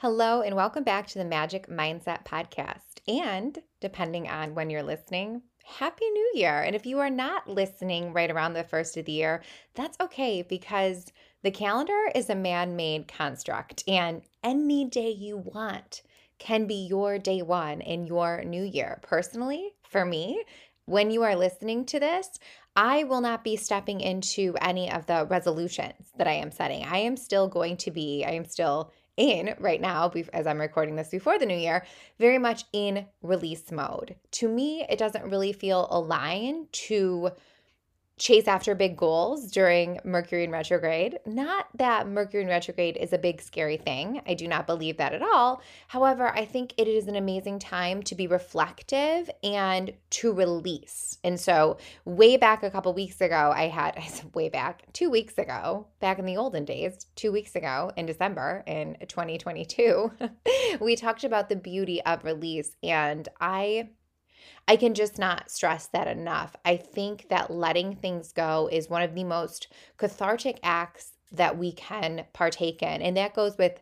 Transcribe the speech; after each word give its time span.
Hello, 0.00 0.42
and 0.42 0.54
welcome 0.54 0.84
back 0.84 1.08
to 1.08 1.18
the 1.18 1.24
Magic 1.24 1.66
Mindset 1.66 2.24
Podcast. 2.24 3.00
And 3.08 3.58
depending 3.80 4.28
on 4.28 4.54
when 4.54 4.70
you're 4.70 4.80
listening, 4.80 5.42
Happy 5.64 6.08
New 6.08 6.30
Year. 6.34 6.62
And 6.62 6.76
if 6.76 6.86
you 6.86 7.00
are 7.00 7.10
not 7.10 7.48
listening 7.48 8.12
right 8.12 8.30
around 8.30 8.52
the 8.52 8.62
first 8.62 8.96
of 8.96 9.06
the 9.06 9.12
year, 9.12 9.42
that's 9.74 9.98
okay 10.00 10.42
because 10.42 11.06
the 11.42 11.50
calendar 11.50 11.98
is 12.14 12.30
a 12.30 12.36
man 12.36 12.76
made 12.76 13.08
construct, 13.08 13.82
and 13.88 14.22
any 14.44 14.84
day 14.84 15.10
you 15.10 15.38
want 15.38 16.02
can 16.38 16.68
be 16.68 16.86
your 16.86 17.18
day 17.18 17.42
one 17.42 17.80
in 17.80 18.06
your 18.06 18.44
new 18.44 18.62
year. 18.62 19.00
Personally, 19.02 19.72
for 19.82 20.04
me, 20.04 20.44
when 20.84 21.10
you 21.10 21.24
are 21.24 21.34
listening 21.34 21.84
to 21.86 21.98
this, 21.98 22.38
I 22.76 23.02
will 23.02 23.20
not 23.20 23.42
be 23.42 23.56
stepping 23.56 24.00
into 24.00 24.54
any 24.60 24.92
of 24.92 25.06
the 25.06 25.26
resolutions 25.28 26.12
that 26.18 26.28
I 26.28 26.34
am 26.34 26.52
setting. 26.52 26.84
I 26.84 26.98
am 26.98 27.16
still 27.16 27.48
going 27.48 27.78
to 27.78 27.90
be, 27.90 28.24
I 28.24 28.30
am 28.30 28.44
still 28.44 28.92
in 29.18 29.54
right 29.58 29.80
now, 29.80 30.10
as 30.32 30.46
I'm 30.46 30.60
recording 30.60 30.96
this 30.96 31.08
before 31.08 31.38
the 31.38 31.44
new 31.44 31.56
year, 31.56 31.84
very 32.18 32.38
much 32.38 32.64
in 32.72 33.06
release 33.20 33.70
mode. 33.70 34.14
To 34.32 34.48
me, 34.48 34.86
it 34.88 34.98
doesn't 34.98 35.28
really 35.28 35.52
feel 35.52 35.88
aligned 35.90 36.72
to 36.72 37.32
chase 38.18 38.48
after 38.48 38.74
big 38.74 38.96
goals 38.96 39.50
during 39.50 40.00
Mercury 40.04 40.44
in 40.44 40.50
retrograde. 40.50 41.18
Not 41.26 41.68
that 41.74 42.08
Mercury 42.08 42.42
in 42.42 42.48
retrograde 42.48 42.96
is 42.96 43.12
a 43.12 43.18
big 43.18 43.40
scary 43.40 43.76
thing. 43.76 44.20
I 44.26 44.34
do 44.34 44.48
not 44.48 44.66
believe 44.66 44.96
that 44.98 45.14
at 45.14 45.22
all. 45.22 45.62
However, 45.86 46.28
I 46.28 46.44
think 46.44 46.74
it 46.76 46.88
is 46.88 47.08
an 47.08 47.16
amazing 47.16 47.58
time 47.58 48.02
to 48.04 48.14
be 48.14 48.26
reflective 48.26 49.30
and 49.42 49.92
to 50.10 50.32
release. 50.32 51.18
And 51.24 51.38
so, 51.38 51.78
way 52.04 52.36
back 52.36 52.62
a 52.62 52.70
couple 52.70 52.92
weeks 52.92 53.20
ago, 53.20 53.52
I 53.54 53.68
had 53.68 53.94
I 53.98 54.06
said 54.06 54.34
way 54.34 54.48
back, 54.48 54.84
2 54.92 55.10
weeks 55.10 55.38
ago, 55.38 55.86
back 56.00 56.18
in 56.18 56.26
the 56.26 56.36
olden 56.36 56.64
days, 56.64 57.06
2 57.16 57.32
weeks 57.32 57.54
ago 57.56 57.92
in 57.96 58.06
December 58.06 58.62
in 58.66 58.96
2022, 59.06 60.12
we 60.80 60.96
talked 60.96 61.24
about 61.24 61.48
the 61.48 61.56
beauty 61.56 62.02
of 62.04 62.24
release 62.24 62.76
and 62.82 63.28
I 63.40 63.90
I 64.66 64.76
can 64.76 64.94
just 64.94 65.18
not 65.18 65.50
stress 65.50 65.86
that 65.88 66.08
enough. 66.08 66.56
I 66.64 66.76
think 66.76 67.28
that 67.28 67.50
letting 67.50 67.96
things 67.96 68.32
go 68.32 68.68
is 68.70 68.90
one 68.90 69.02
of 69.02 69.14
the 69.14 69.24
most 69.24 69.68
cathartic 69.96 70.60
acts 70.62 71.12
that 71.32 71.58
we 71.58 71.72
can 71.72 72.24
partake 72.32 72.82
in. 72.82 73.02
And 73.02 73.16
that 73.16 73.34
goes 73.34 73.58
with 73.58 73.80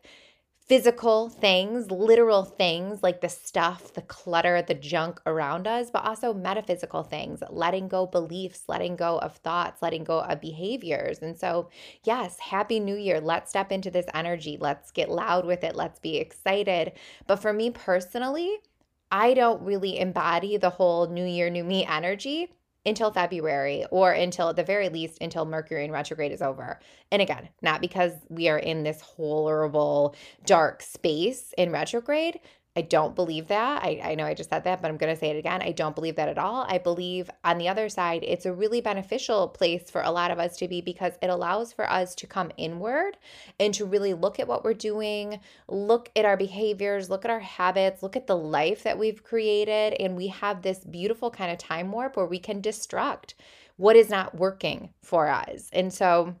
physical 0.67 1.29
things, 1.29 1.89
literal 1.91 2.43
things 2.43 3.01
like 3.01 3.21
the 3.21 3.29
stuff, 3.29 3.93
the 3.93 4.01
clutter, 4.01 4.61
the 4.61 4.73
junk 4.73 5.21
around 5.25 5.65
us, 5.65 5.89
but 5.89 6.03
also 6.03 6.33
metaphysical 6.33 7.03
things, 7.03 7.41
letting 7.49 7.87
go 7.87 8.05
beliefs, 8.05 8.63
letting 8.67 8.97
go 8.97 9.17
of 9.19 9.37
thoughts, 9.37 9.81
letting 9.81 10.03
go 10.03 10.19
of 10.19 10.41
behaviors. 10.41 11.19
And 11.19 11.37
so, 11.37 11.69
yes, 12.03 12.37
happy 12.39 12.81
new 12.81 12.97
year. 12.97 13.21
Let's 13.21 13.49
step 13.49 13.71
into 13.71 13.89
this 13.89 14.07
energy. 14.13 14.57
Let's 14.59 14.91
get 14.91 15.09
loud 15.09 15.45
with 15.45 15.63
it. 15.63 15.73
Let's 15.73 15.99
be 15.99 16.17
excited. 16.17 16.91
But 17.27 17.37
for 17.37 17.53
me 17.53 17.69
personally, 17.69 18.57
I 19.11 19.33
don't 19.33 19.61
really 19.63 19.99
embody 19.99 20.57
the 20.57 20.69
whole 20.69 21.07
new 21.07 21.25
year, 21.25 21.49
new 21.49 21.63
me 21.63 21.85
energy 21.85 22.49
until 22.85 23.11
February 23.11 23.85
or 23.91 24.11
until 24.11 24.49
at 24.49 24.55
the 24.55 24.63
very 24.63 24.89
least 24.89 25.17
until 25.21 25.45
Mercury 25.45 25.83
in 25.85 25.91
retrograde 25.91 26.31
is 26.31 26.41
over. 26.41 26.79
And 27.11 27.21
again, 27.21 27.49
not 27.61 27.81
because 27.81 28.13
we 28.29 28.47
are 28.47 28.57
in 28.57 28.83
this 28.83 29.01
horrible 29.01 30.15
dark 30.45 30.81
space 30.81 31.53
in 31.57 31.71
retrograde, 31.71 32.39
I 32.77 32.81
don't 32.81 33.15
believe 33.15 33.47
that. 33.47 33.83
I, 33.83 33.99
I 34.03 34.13
know 34.13 34.23
I 34.23 34.35
just 34.35 34.51
said 34.51 34.63
that, 34.65 34.83
but 34.83 34.91
I'm 34.91 34.97
going 34.97 35.11
to 35.11 35.19
say 35.19 35.31
it 35.31 35.39
again. 35.39 35.63
I 35.63 35.71
don't 35.71 35.95
believe 35.95 36.15
that 36.17 36.29
at 36.29 36.37
all. 36.37 36.63
I 36.69 36.77
believe 36.77 37.27
on 37.43 37.57
the 37.57 37.67
other 37.67 37.89
side, 37.89 38.23
it's 38.23 38.45
a 38.45 38.53
really 38.53 38.81
beneficial 38.81 39.47
place 39.47 39.89
for 39.89 40.01
a 40.01 40.11
lot 40.11 40.29
of 40.29 40.37
us 40.37 40.57
to 40.57 40.67
be 40.67 40.81
because 40.81 41.13
it 41.23 41.31
allows 41.31 41.73
for 41.73 41.89
us 41.89 42.13
to 42.13 42.27
come 42.27 42.51
inward 42.55 43.17
and 43.59 43.73
to 43.73 43.83
really 43.83 44.13
look 44.13 44.39
at 44.39 44.47
what 44.47 44.63
we're 44.63 44.75
doing, 44.75 45.39
look 45.67 46.11
at 46.15 46.23
our 46.23 46.37
behaviors, 46.37 47.09
look 47.09 47.25
at 47.25 47.31
our 47.31 47.39
habits, 47.39 48.03
look 48.03 48.15
at 48.15 48.27
the 48.27 48.37
life 48.37 48.83
that 48.83 48.99
we've 48.99 49.23
created. 49.23 49.95
And 49.99 50.15
we 50.15 50.27
have 50.27 50.61
this 50.61 50.85
beautiful 50.85 51.31
kind 51.31 51.51
of 51.51 51.57
time 51.57 51.91
warp 51.91 52.15
where 52.15 52.27
we 52.27 52.37
can 52.37 52.61
destruct 52.61 53.33
what 53.77 53.95
is 53.95 54.11
not 54.11 54.37
working 54.37 54.93
for 55.01 55.29
us. 55.29 55.71
And 55.73 55.91
so, 55.91 56.35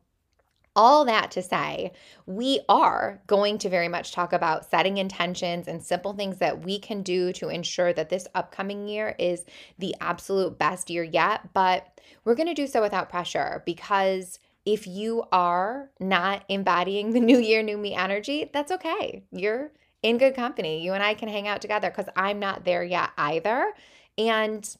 all 0.77 1.03
that 1.05 1.31
to 1.31 1.41
say, 1.41 1.91
we 2.27 2.61
are 2.69 3.19
going 3.25 3.57
to 3.57 3.69
very 3.69 3.87
much 3.87 4.11
talk 4.11 4.31
about 4.31 4.69
setting 4.69 4.97
intentions 4.97 5.67
and 5.67 5.81
simple 5.83 6.13
things 6.13 6.37
that 6.37 6.63
we 6.63 6.77
can 6.77 7.01
do 7.01 7.33
to 7.33 7.49
ensure 7.49 7.91
that 7.91 8.09
this 8.09 8.27
upcoming 8.35 8.87
year 8.87 9.15
is 9.17 9.43
the 9.79 9.95
absolute 9.99 10.59
best 10.59 10.89
year 10.89 11.03
yet. 11.03 11.53
But 11.53 11.99
we're 12.23 12.35
going 12.35 12.47
to 12.47 12.53
do 12.53 12.67
so 12.67 12.81
without 12.81 13.09
pressure 13.09 13.63
because 13.65 14.39
if 14.65 14.85
you 14.85 15.23
are 15.31 15.89
not 15.99 16.45
embodying 16.47 17.11
the 17.11 17.19
new 17.31 17.39
year, 17.39 17.63
new 17.63 17.77
me 17.77 17.95
energy, 17.95 18.49
that's 18.53 18.71
okay. 18.71 19.23
You're 19.31 19.71
in 20.03 20.19
good 20.19 20.35
company. 20.35 20.83
You 20.83 20.93
and 20.93 21.01
I 21.01 21.15
can 21.15 21.27
hang 21.27 21.47
out 21.47 21.61
together 21.61 21.89
because 21.89 22.11
I'm 22.15 22.39
not 22.39 22.65
there 22.65 22.83
yet 22.83 23.09
either. 23.17 23.73
And 24.17 24.77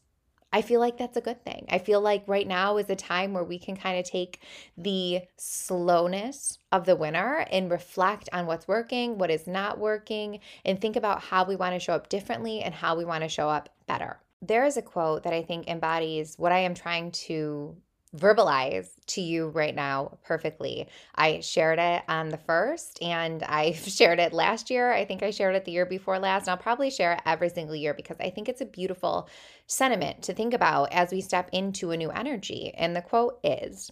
I 0.52 0.62
feel 0.62 0.80
like 0.80 0.96
that's 0.96 1.16
a 1.16 1.22
good 1.22 1.44
thing. 1.44 1.66
I 1.70 1.78
feel 1.78 2.00
like 2.00 2.24
right 2.26 2.46
now 2.46 2.78
is 2.78 2.88
a 2.88 2.96
time 2.96 3.34
where 3.34 3.44
we 3.44 3.58
can 3.58 3.76
kind 3.76 3.98
of 3.98 4.06
take 4.06 4.40
the 4.78 5.20
slowness 5.36 6.58
of 6.72 6.86
the 6.86 6.96
winter 6.96 7.46
and 7.50 7.70
reflect 7.70 8.30
on 8.32 8.46
what's 8.46 8.66
working, 8.66 9.18
what 9.18 9.30
is 9.30 9.46
not 9.46 9.78
working, 9.78 10.40
and 10.64 10.80
think 10.80 10.96
about 10.96 11.22
how 11.22 11.44
we 11.44 11.56
want 11.56 11.74
to 11.74 11.80
show 11.80 11.92
up 11.92 12.08
differently 12.08 12.62
and 12.62 12.74
how 12.74 12.96
we 12.96 13.04
want 13.04 13.24
to 13.24 13.28
show 13.28 13.48
up 13.48 13.68
better. 13.86 14.20
There 14.40 14.64
is 14.64 14.76
a 14.76 14.82
quote 14.82 15.24
that 15.24 15.34
I 15.34 15.42
think 15.42 15.68
embodies 15.68 16.34
what 16.38 16.52
I 16.52 16.60
am 16.60 16.74
trying 16.74 17.10
to 17.10 17.76
verbalize 18.16 18.88
to 19.06 19.20
you 19.20 19.48
right 19.48 19.74
now 19.74 20.18
perfectly. 20.24 20.88
I 21.14 21.40
shared 21.40 21.78
it 21.78 22.02
on 22.08 22.28
the 22.28 22.38
first 22.38 23.02
and 23.02 23.42
I've 23.42 23.76
shared 23.88 24.18
it 24.18 24.32
last 24.32 24.70
year. 24.70 24.92
I 24.92 25.04
think 25.04 25.22
I 25.22 25.30
shared 25.30 25.54
it 25.54 25.64
the 25.64 25.72
year 25.72 25.86
before 25.86 26.18
last. 26.18 26.42
And 26.42 26.50
I'll 26.50 26.56
probably 26.56 26.90
share 26.90 27.12
it 27.12 27.22
every 27.26 27.48
single 27.48 27.76
year 27.76 27.94
because 27.94 28.16
I 28.20 28.30
think 28.30 28.48
it's 28.48 28.60
a 28.60 28.66
beautiful 28.66 29.28
sentiment 29.66 30.22
to 30.22 30.34
think 30.34 30.54
about 30.54 30.92
as 30.92 31.12
we 31.12 31.20
step 31.20 31.50
into 31.52 31.90
a 31.90 31.96
new 31.96 32.10
energy. 32.10 32.72
And 32.74 32.96
the 32.96 33.02
quote 33.02 33.38
is 33.44 33.90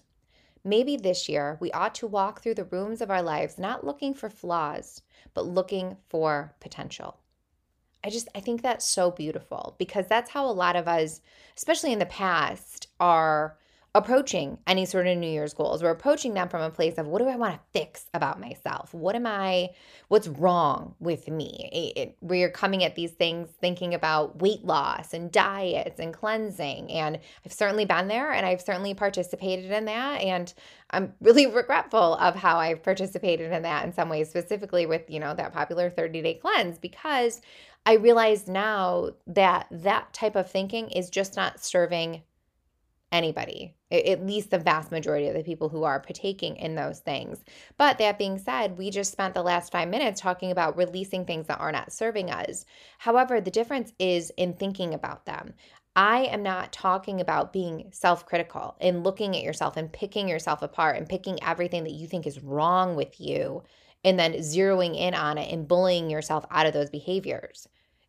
Maybe 0.67 0.97
this 0.97 1.29
year 1.29 1.59
we 1.61 1.71
ought 1.71 1.95
to 1.97 2.09
walk 2.09 2.43
through 2.43 2.55
the 2.55 2.65
rooms 2.65 3.01
of 3.01 3.09
our 3.09 3.23
lives 3.23 3.57
not 3.57 3.87
looking 3.87 4.15
for 4.15 4.29
flaws, 4.29 5.01
but 5.33 5.47
looking 5.47 5.97
for 6.09 6.57
potential. 6.59 7.21
I 8.03 8.11
just 8.11 8.29
I 8.35 8.41
think 8.41 8.63
that's 8.63 8.85
so 8.85 9.13
beautiful 9.13 9.77
because 9.79 10.07
that's 10.09 10.31
how 10.31 10.47
a 10.47 10.51
lot 10.51 10.75
of 10.75 10.89
us, 10.89 11.21
especially 11.57 11.93
in 11.93 12.01
the 12.01 12.07
past, 12.07 12.89
are 12.99 13.59
approaching 13.97 14.59
any 14.67 14.85
sort 14.85 15.07
of 15.07 15.17
New 15.17 15.29
Year's 15.29 15.55
goals. 15.55 15.83
We're 15.83 15.91
approaching 15.91 16.35
them 16.35 16.51
from 16.51 16.61
a 16.61 16.69
place 16.69 16.99
of 16.99 17.07
what 17.07 17.23
do 17.23 17.29
I 17.29 17.37
want 17.37 17.55
to 17.55 17.61
fix 17.73 18.05
about 18.13 18.39
myself? 18.39 18.93
What 18.93 19.17
am 19.17 19.27
I, 19.27 19.71
what's 20.09 20.29
wrong 20.29 20.95
with 21.01 21.29
me? 21.29 21.71
It, 21.73 21.99
it, 21.99 22.17
we're 22.21 22.51
coming 22.51 22.85
at 22.85 22.95
these 22.95 23.13
things 23.13 23.49
thinking 23.59 23.95
about 23.95 24.43
weight 24.43 24.63
loss 24.65 25.15
and 25.15 25.33
diets 25.33 25.99
and 25.99 26.13
cleansing. 26.13 26.91
And 26.91 27.19
I've 27.45 27.55
certainly 27.55 27.87
been 27.87 28.07
there 28.07 28.33
and 28.33 28.45
I've 28.45 28.61
certainly 28.61 28.93
participated 28.93 29.71
in 29.71 29.87
that. 29.87 30.21
And 30.21 30.53
I'm 30.91 31.15
really 31.23 31.47
regretful 31.53 32.17
of 32.17 32.35
how 32.35 32.59
I've 32.59 32.83
participated 32.83 33.51
in 33.51 33.63
that 33.63 33.87
in 33.87 33.95
some 33.95 34.11
ways, 34.11 34.29
specifically 34.29 34.85
with, 34.85 35.09
you 35.09 35.21
know, 35.21 35.33
that 35.35 35.55
popular 35.55 35.89
30 35.89 36.21
day 36.21 36.35
cleanse, 36.35 36.77
because 36.77 37.41
I 37.87 37.95
realize 37.95 38.47
now 38.47 39.13
that 39.27 39.69
that 39.71 40.13
type 40.13 40.37
of 40.37 40.51
thinking 40.51 40.91
is 40.91 41.09
just 41.09 41.35
not 41.35 41.65
serving 41.65 42.21
anybody, 43.13 43.75
at 43.91 44.27
least 44.27 44.51
the 44.51 44.59
vast 44.59 44.91
majority 44.91 45.29
of 45.29 45.35
the 45.35 45.43
people 45.43 45.69
who 45.69 45.85
are 45.85 46.01
partaking 46.01 46.57
in 46.57 46.75
those 46.75 47.01
things. 47.01 47.45
But 47.79 47.99
that 47.99 48.19
being 48.19 48.39
said, 48.39 48.77
we 48.77 48.91
just 48.91 49.13
spent 49.13 49.35
the 49.35 49.43
last 49.43 49.73
five 49.73 49.89
minutes 49.89 50.21
talking 50.21 50.51
about 50.51 50.77
releasing 50.77 51.25
things 51.25 51.47
that 51.47 51.61
are 51.61 51.73
not 51.73 51.93
serving 51.93 52.31
us. 52.31 52.65
However, 52.99 53.41
the 53.41 53.51
difference 53.51 53.93
is 53.99 54.31
in 54.37 54.55
thinking 54.55 54.95
about 54.95 55.25
them. 55.25 55.55
I 55.95 56.25
am 56.25 56.43
not 56.43 56.73
talking 56.73 57.21
about 57.21 57.55
being 57.55 57.89
self 57.91 58.27
critical 58.27 58.77
and 58.81 59.03
looking 59.03 59.35
at 59.35 59.43
yourself 59.43 59.79
and 59.79 59.91
picking 59.91 60.29
yourself 60.29 60.61
apart 60.61 60.97
and 60.97 61.09
picking 61.09 61.43
everything 61.43 61.85
that 61.85 61.95
you 61.95 62.07
think 62.07 62.27
is 62.27 62.43
wrong 62.43 62.97
with 62.97 63.19
you 63.19 63.63
and 64.05 64.19
then 64.19 64.35
zeroing 64.35 64.95
in 64.95 65.15
on 65.15 65.39
it 65.39 65.51
and 65.51 65.67
bullying 65.67 66.11
yourself 66.11 66.45
out 66.51 66.67
of 66.67 66.75
those 66.75 66.91
behaviors 66.91 67.67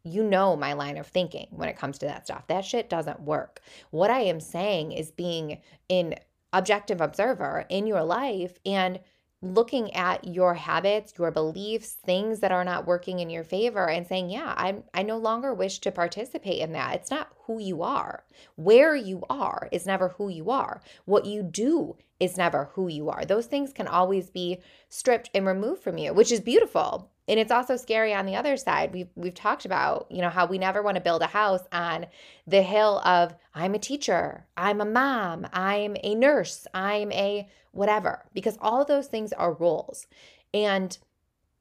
you 0.07 0.23
know 0.23 0.55
my 0.55 0.73
line 0.73 0.97
of 0.97 1.07
thinking 1.07 1.47
when 1.51 1.69
it 1.69 1.77
comes 1.77 1.97
to 1.99 2.05
that 2.05 2.25
stuff. 2.25 2.47
That 2.47 2.65
shit 2.65 2.89
doesn't 2.89 3.21
work. 3.21 3.61
What 3.91 4.09
I 4.09 4.21
am 4.21 4.39
saying 4.39 4.91
is 4.91 5.11
being 5.11 5.59
an 5.89 6.15
objective 6.53 7.01
observer 7.01 7.65
in 7.69 7.87
your 7.87 8.03
life 8.03 8.59
and 8.65 8.99
looking 9.41 9.93
at 9.93 10.25
your 10.25 10.55
habits, 10.55 11.13
your 11.17 11.29
beliefs, 11.29 11.91
things 12.05 12.39
that 12.39 12.51
are 12.51 12.63
not 12.63 12.87
working 12.87 13.19
in 13.19 13.29
your 13.29 13.43
favor 13.43 13.87
and 13.87 14.07
saying, 14.07 14.29
"Yeah, 14.29 14.53
I 14.57 14.81
I 14.93 15.03
no 15.03 15.17
longer 15.17 15.53
wish 15.53 15.79
to 15.79 15.91
participate 15.91 16.59
in 16.59 16.71
that." 16.71 16.95
It's 16.95 17.11
not 17.11 17.33
who 17.45 17.59
you 17.59 17.83
are. 17.83 18.23
Where 18.55 18.95
you 18.95 19.23
are 19.29 19.69
is 19.71 19.85
never 19.85 20.09
who 20.09 20.29
you 20.29 20.49
are. 20.49 20.81
What 21.05 21.25
you 21.25 21.43
do 21.43 21.97
is 22.19 22.37
never 22.37 22.71
who 22.73 22.87
you 22.87 23.09
are. 23.09 23.25
Those 23.25 23.45
things 23.45 23.73
can 23.73 23.87
always 23.87 24.31
be 24.31 24.59
stripped 24.89 25.29
and 25.35 25.45
removed 25.45 25.83
from 25.83 25.99
you, 25.99 26.13
which 26.13 26.31
is 26.31 26.39
beautiful. 26.39 27.11
And 27.27 27.39
it's 27.39 27.51
also 27.51 27.75
scary 27.75 28.13
on 28.13 28.25
the 28.25 28.35
other 28.35 28.55
side. 28.57 28.93
We've 28.93 29.09
we've 29.15 29.33
talked 29.33 29.65
about, 29.65 30.07
you 30.09 30.21
know, 30.21 30.29
how 30.29 30.45
we 30.45 30.57
never 30.57 30.81
want 30.81 30.95
to 30.95 31.01
build 31.01 31.21
a 31.21 31.27
house 31.27 31.63
on 31.71 32.05
the 32.45 32.61
hill 32.61 32.99
of 32.99 33.35
I'm 33.53 33.75
a 33.75 33.79
teacher, 33.79 34.45
I'm 34.55 34.79
a 34.79 34.85
mom, 34.85 35.45
I'm 35.51 35.97
a 36.03 36.15
nurse, 36.15 36.67
I'm 36.73 37.11
a 37.11 37.49
whatever, 37.71 38.25
because 38.33 38.57
all 38.61 38.81
of 38.81 38.87
those 38.87 39.07
things 39.07 39.33
are 39.33 39.53
roles. 39.53 40.07
And 40.53 40.97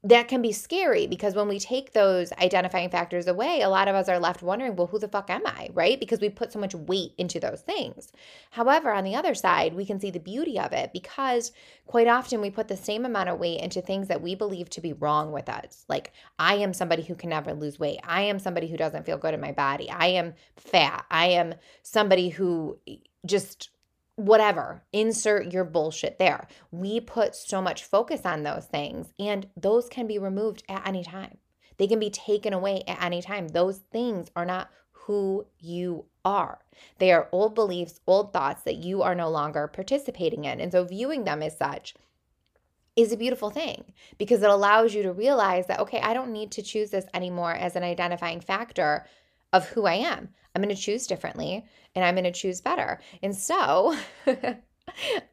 that 0.07 0.29
can 0.29 0.41
be 0.41 0.53
scary 0.53 1.05
because 1.05 1.35
when 1.35 1.49
we 1.49 1.59
take 1.59 1.91
those 1.91 2.31
identifying 2.33 2.89
factors 2.89 3.27
away, 3.27 3.59
a 3.61 3.67
lot 3.67 3.89
of 3.89 3.95
us 3.95 4.07
are 4.07 4.19
left 4.19 4.41
wondering, 4.41 4.75
well, 4.75 4.87
who 4.87 4.99
the 4.99 5.07
fuck 5.07 5.29
am 5.29 5.45
I? 5.45 5.69
Right? 5.73 5.99
Because 5.99 6.21
we 6.21 6.29
put 6.29 6.53
so 6.53 6.59
much 6.59 6.73
weight 6.73 7.11
into 7.17 7.41
those 7.41 7.59
things. 7.61 8.13
However, 8.51 8.91
on 8.91 9.03
the 9.03 9.15
other 9.15 9.35
side, 9.35 9.73
we 9.75 9.85
can 9.85 9.99
see 9.99 10.09
the 10.09 10.19
beauty 10.19 10.57
of 10.57 10.71
it 10.71 10.93
because 10.93 11.51
quite 11.87 12.07
often 12.07 12.39
we 12.39 12.49
put 12.49 12.69
the 12.69 12.77
same 12.77 13.05
amount 13.05 13.27
of 13.27 13.39
weight 13.39 13.59
into 13.59 13.81
things 13.81 14.07
that 14.07 14.21
we 14.21 14.33
believe 14.33 14.69
to 14.69 14.81
be 14.81 14.93
wrong 14.93 15.33
with 15.33 15.49
us. 15.49 15.83
Like, 15.89 16.13
I 16.39 16.55
am 16.55 16.73
somebody 16.73 17.03
who 17.03 17.15
can 17.15 17.31
never 17.31 17.53
lose 17.53 17.77
weight. 17.77 17.99
I 18.05 18.21
am 18.21 18.39
somebody 18.39 18.67
who 18.67 18.77
doesn't 18.77 19.05
feel 19.05 19.17
good 19.17 19.33
in 19.33 19.41
my 19.41 19.51
body. 19.51 19.89
I 19.89 20.07
am 20.07 20.35
fat. 20.55 21.05
I 21.11 21.27
am 21.27 21.53
somebody 21.83 22.29
who 22.29 22.77
eh, 22.87 22.95
just 23.25 23.71
whatever, 24.17 24.81
insert 24.91 25.53
your 25.53 25.63
bullshit 25.63 26.19
there. 26.19 26.47
We 26.71 26.99
put 26.99 27.35
so 27.35 27.61
much 27.61 27.85
focus 27.85 28.21
on 28.25 28.43
those 28.43 28.65
things, 28.65 29.13
and 29.17 29.47
those 29.55 29.87
can 29.87 30.07
be 30.07 30.17
removed 30.17 30.63
at 30.67 30.85
any 30.85 31.03
time. 31.03 31.37
They 31.77 31.87
can 31.87 31.99
be 31.99 32.09
taken 32.09 32.51
away 32.51 32.83
at 32.87 33.01
any 33.01 33.21
time. 33.21 33.47
Those 33.47 33.77
things 33.77 34.29
are 34.35 34.45
not 34.45 34.69
who 34.91 35.45
you 35.59 36.05
are. 36.25 36.59
They 36.97 37.11
are 37.11 37.29
old 37.31 37.53
beliefs, 37.53 37.99
old 38.07 38.33
thoughts 38.33 38.63
that 38.63 38.77
you 38.77 39.03
are 39.03 39.15
no 39.15 39.29
longer 39.29 39.67
participating 39.67 40.45
in. 40.45 40.59
And 40.59 40.71
so, 40.71 40.83
viewing 40.83 41.23
them 41.23 41.43
as 41.43 41.55
such 41.55 41.93
is 42.95 43.11
a 43.11 43.17
beautiful 43.17 43.51
thing 43.51 43.93
because 44.17 44.41
it 44.41 44.49
allows 44.49 44.95
you 44.95 45.03
to 45.03 45.13
realize 45.13 45.67
that, 45.67 45.79
okay, 45.79 46.01
I 46.01 46.15
don't 46.15 46.33
need 46.33 46.51
to 46.53 46.63
choose 46.63 46.89
this 46.89 47.05
anymore 47.13 47.53
as 47.53 47.75
an 47.75 47.83
identifying 47.83 48.41
factor 48.41 49.05
of 49.53 49.67
who 49.69 49.85
I 49.85 49.95
am. 49.95 50.29
I'm 50.55 50.61
going 50.61 50.75
to 50.75 50.81
choose 50.81 51.07
differently 51.07 51.65
and 51.95 52.03
I'm 52.03 52.15
going 52.15 52.23
to 52.23 52.31
choose 52.31 52.61
better. 52.61 52.99
And 53.21 53.35
so, 53.35 53.95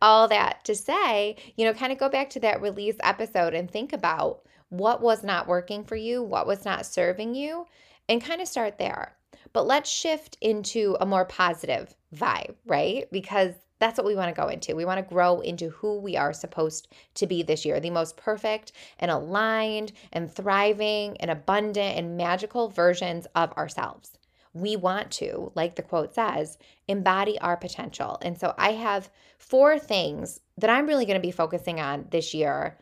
all 0.02 0.28
that 0.28 0.64
to 0.64 0.74
say, 0.74 1.36
you 1.56 1.64
know, 1.64 1.72
kind 1.72 1.92
of 1.92 1.98
go 1.98 2.08
back 2.08 2.30
to 2.30 2.40
that 2.40 2.60
release 2.60 2.96
episode 3.02 3.54
and 3.54 3.70
think 3.70 3.92
about 3.92 4.42
what 4.68 5.00
was 5.00 5.22
not 5.22 5.46
working 5.46 5.84
for 5.84 5.96
you, 5.96 6.22
what 6.22 6.46
was 6.46 6.64
not 6.64 6.86
serving 6.86 7.34
you, 7.34 7.66
and 8.08 8.22
kind 8.22 8.40
of 8.40 8.48
start 8.48 8.78
there. 8.78 9.16
But 9.52 9.66
let's 9.66 9.90
shift 9.90 10.36
into 10.40 10.96
a 11.00 11.06
more 11.06 11.24
positive 11.24 11.94
vibe, 12.14 12.56
right? 12.66 13.04
Because 13.12 13.52
that's 13.78 13.98
what 13.98 14.06
we 14.06 14.14
want 14.14 14.34
to 14.34 14.40
go 14.40 14.48
into. 14.48 14.76
We 14.76 14.84
want 14.84 14.98
to 14.98 15.14
grow 15.14 15.40
into 15.40 15.70
who 15.70 15.98
we 15.98 16.16
are 16.16 16.32
supposed 16.32 16.88
to 17.14 17.26
be 17.26 17.42
this 17.42 17.64
year 17.64 17.80
the 17.80 17.90
most 17.90 18.16
perfect 18.16 18.72
and 18.98 19.10
aligned 19.10 19.92
and 20.12 20.32
thriving 20.32 21.16
and 21.18 21.30
abundant 21.30 21.98
and 21.98 22.16
magical 22.16 22.68
versions 22.68 23.26
of 23.34 23.52
ourselves 23.52 24.16
we 24.54 24.76
want 24.76 25.10
to, 25.10 25.50
like 25.56 25.74
the 25.74 25.82
quote 25.82 26.14
says, 26.14 26.56
embody 26.86 27.38
our 27.40 27.56
potential. 27.56 28.18
And 28.22 28.38
so 28.38 28.54
I 28.56 28.72
have 28.72 29.10
four 29.36 29.78
things 29.78 30.40
that 30.56 30.70
I'm 30.70 30.86
really 30.86 31.04
going 31.04 31.20
to 31.20 31.26
be 31.26 31.32
focusing 31.32 31.80
on 31.80 32.06
this 32.10 32.32
year, 32.32 32.78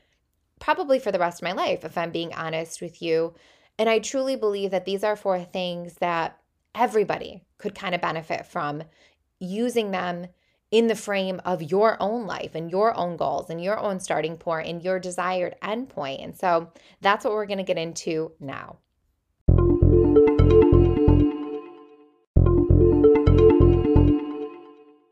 probably 0.60 0.98
for 0.98 1.10
the 1.10 1.18
rest 1.18 1.40
of 1.40 1.48
my 1.48 1.52
life, 1.52 1.84
if 1.84 1.96
I'm 1.96 2.12
being 2.12 2.34
honest 2.34 2.82
with 2.82 3.00
you. 3.00 3.34
And 3.78 3.88
I 3.88 3.98
truly 3.98 4.36
believe 4.36 4.70
that 4.70 4.84
these 4.84 5.02
are 5.02 5.16
four 5.16 5.42
things 5.42 5.94
that 5.94 6.38
everybody 6.74 7.42
could 7.56 7.74
kind 7.74 7.94
of 7.94 8.02
benefit 8.02 8.46
from 8.46 8.82
using 9.40 9.90
them 9.90 10.26
in 10.72 10.86
the 10.86 10.96
frame 10.96 11.38
of 11.44 11.62
your 11.62 11.98
own 12.00 12.26
life 12.26 12.54
and 12.54 12.70
your 12.70 12.96
own 12.96 13.16
goals 13.18 13.50
and 13.50 13.62
your 13.62 13.78
own 13.78 14.00
starting 14.00 14.38
point 14.38 14.66
and 14.66 14.82
your 14.82 14.98
desired 14.98 15.54
endpoint. 15.62 16.24
And 16.24 16.34
so 16.36 16.72
that's 17.02 17.24
what 17.24 17.34
we're 17.34 17.46
going 17.46 17.58
to 17.58 17.62
get 17.62 17.76
into 17.76 18.32
now. 18.40 18.78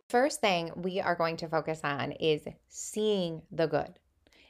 First 0.08 0.40
thing 0.40 0.72
we 0.76 0.98
are 0.98 1.14
going 1.14 1.36
to 1.36 1.48
focus 1.48 1.80
on 1.84 2.12
is 2.12 2.42
seeing 2.68 3.42
the 3.52 3.66
good. 3.66 3.92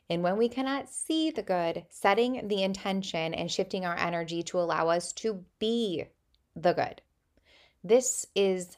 And 0.08 0.22
when 0.22 0.36
we 0.36 0.48
cannot 0.48 0.88
see 0.88 1.30
the 1.30 1.42
good, 1.42 1.84
setting 1.90 2.46
the 2.48 2.62
intention 2.62 3.34
and 3.34 3.50
shifting 3.50 3.84
our 3.84 3.96
energy 3.98 4.42
to 4.44 4.58
allow 4.58 4.88
us 4.88 5.12
to 5.14 5.44
be 5.58 6.04
the 6.54 6.72
good. 6.72 7.02
This 7.82 8.26
is 8.34 8.76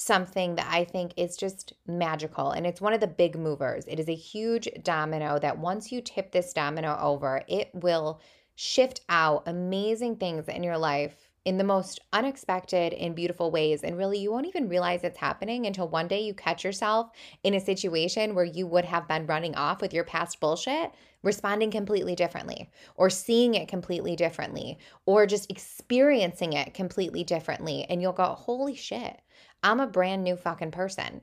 something 0.00 0.54
that 0.54 0.66
I 0.70 0.84
think 0.84 1.12
is 1.16 1.36
just 1.36 1.74
magical. 1.86 2.52
And 2.52 2.66
it's 2.66 2.80
one 2.80 2.94
of 2.94 3.00
the 3.00 3.06
big 3.06 3.36
movers. 3.36 3.84
It 3.86 4.00
is 4.00 4.08
a 4.08 4.14
huge 4.14 4.68
domino 4.82 5.38
that 5.40 5.58
once 5.58 5.92
you 5.92 6.00
tip 6.00 6.32
this 6.32 6.54
domino 6.54 6.98
over, 7.00 7.42
it 7.48 7.70
will 7.74 8.20
shift 8.54 9.02
out 9.10 9.42
amazing 9.46 10.16
things 10.16 10.48
in 10.48 10.62
your 10.62 10.78
life 10.78 11.16
in 11.44 11.58
the 11.58 11.64
most 11.64 12.00
unexpected 12.12 12.92
and 12.94 13.14
beautiful 13.14 13.50
ways. 13.50 13.82
And 13.82 13.96
really, 13.96 14.18
you 14.18 14.30
won't 14.30 14.46
even 14.46 14.68
realize 14.68 15.04
it's 15.04 15.18
happening 15.18 15.66
until 15.66 15.88
one 15.88 16.08
day 16.08 16.20
you 16.20 16.34
catch 16.34 16.64
yourself 16.64 17.10
in 17.42 17.54
a 17.54 17.60
situation 17.60 18.34
where 18.34 18.44
you 18.44 18.66
would 18.66 18.84
have 18.84 19.08
been 19.08 19.26
running 19.26 19.54
off 19.54 19.80
with 19.80 19.94
your 19.94 20.04
past 20.04 20.40
bullshit, 20.40 20.92
responding 21.22 21.70
completely 21.70 22.14
differently, 22.14 22.70
or 22.96 23.10
seeing 23.10 23.54
it 23.54 23.68
completely 23.68 24.16
differently, 24.16 24.78
or 25.06 25.26
just 25.26 25.50
experiencing 25.50 26.54
it 26.54 26.74
completely 26.74 27.24
differently. 27.24 27.86
And 27.88 28.00
you'll 28.00 28.12
go, 28.12 28.34
holy 28.34 28.74
shit, 28.74 29.20
I'm 29.62 29.80
a 29.80 29.86
brand 29.86 30.24
new 30.24 30.36
fucking 30.36 30.70
person. 30.70 31.20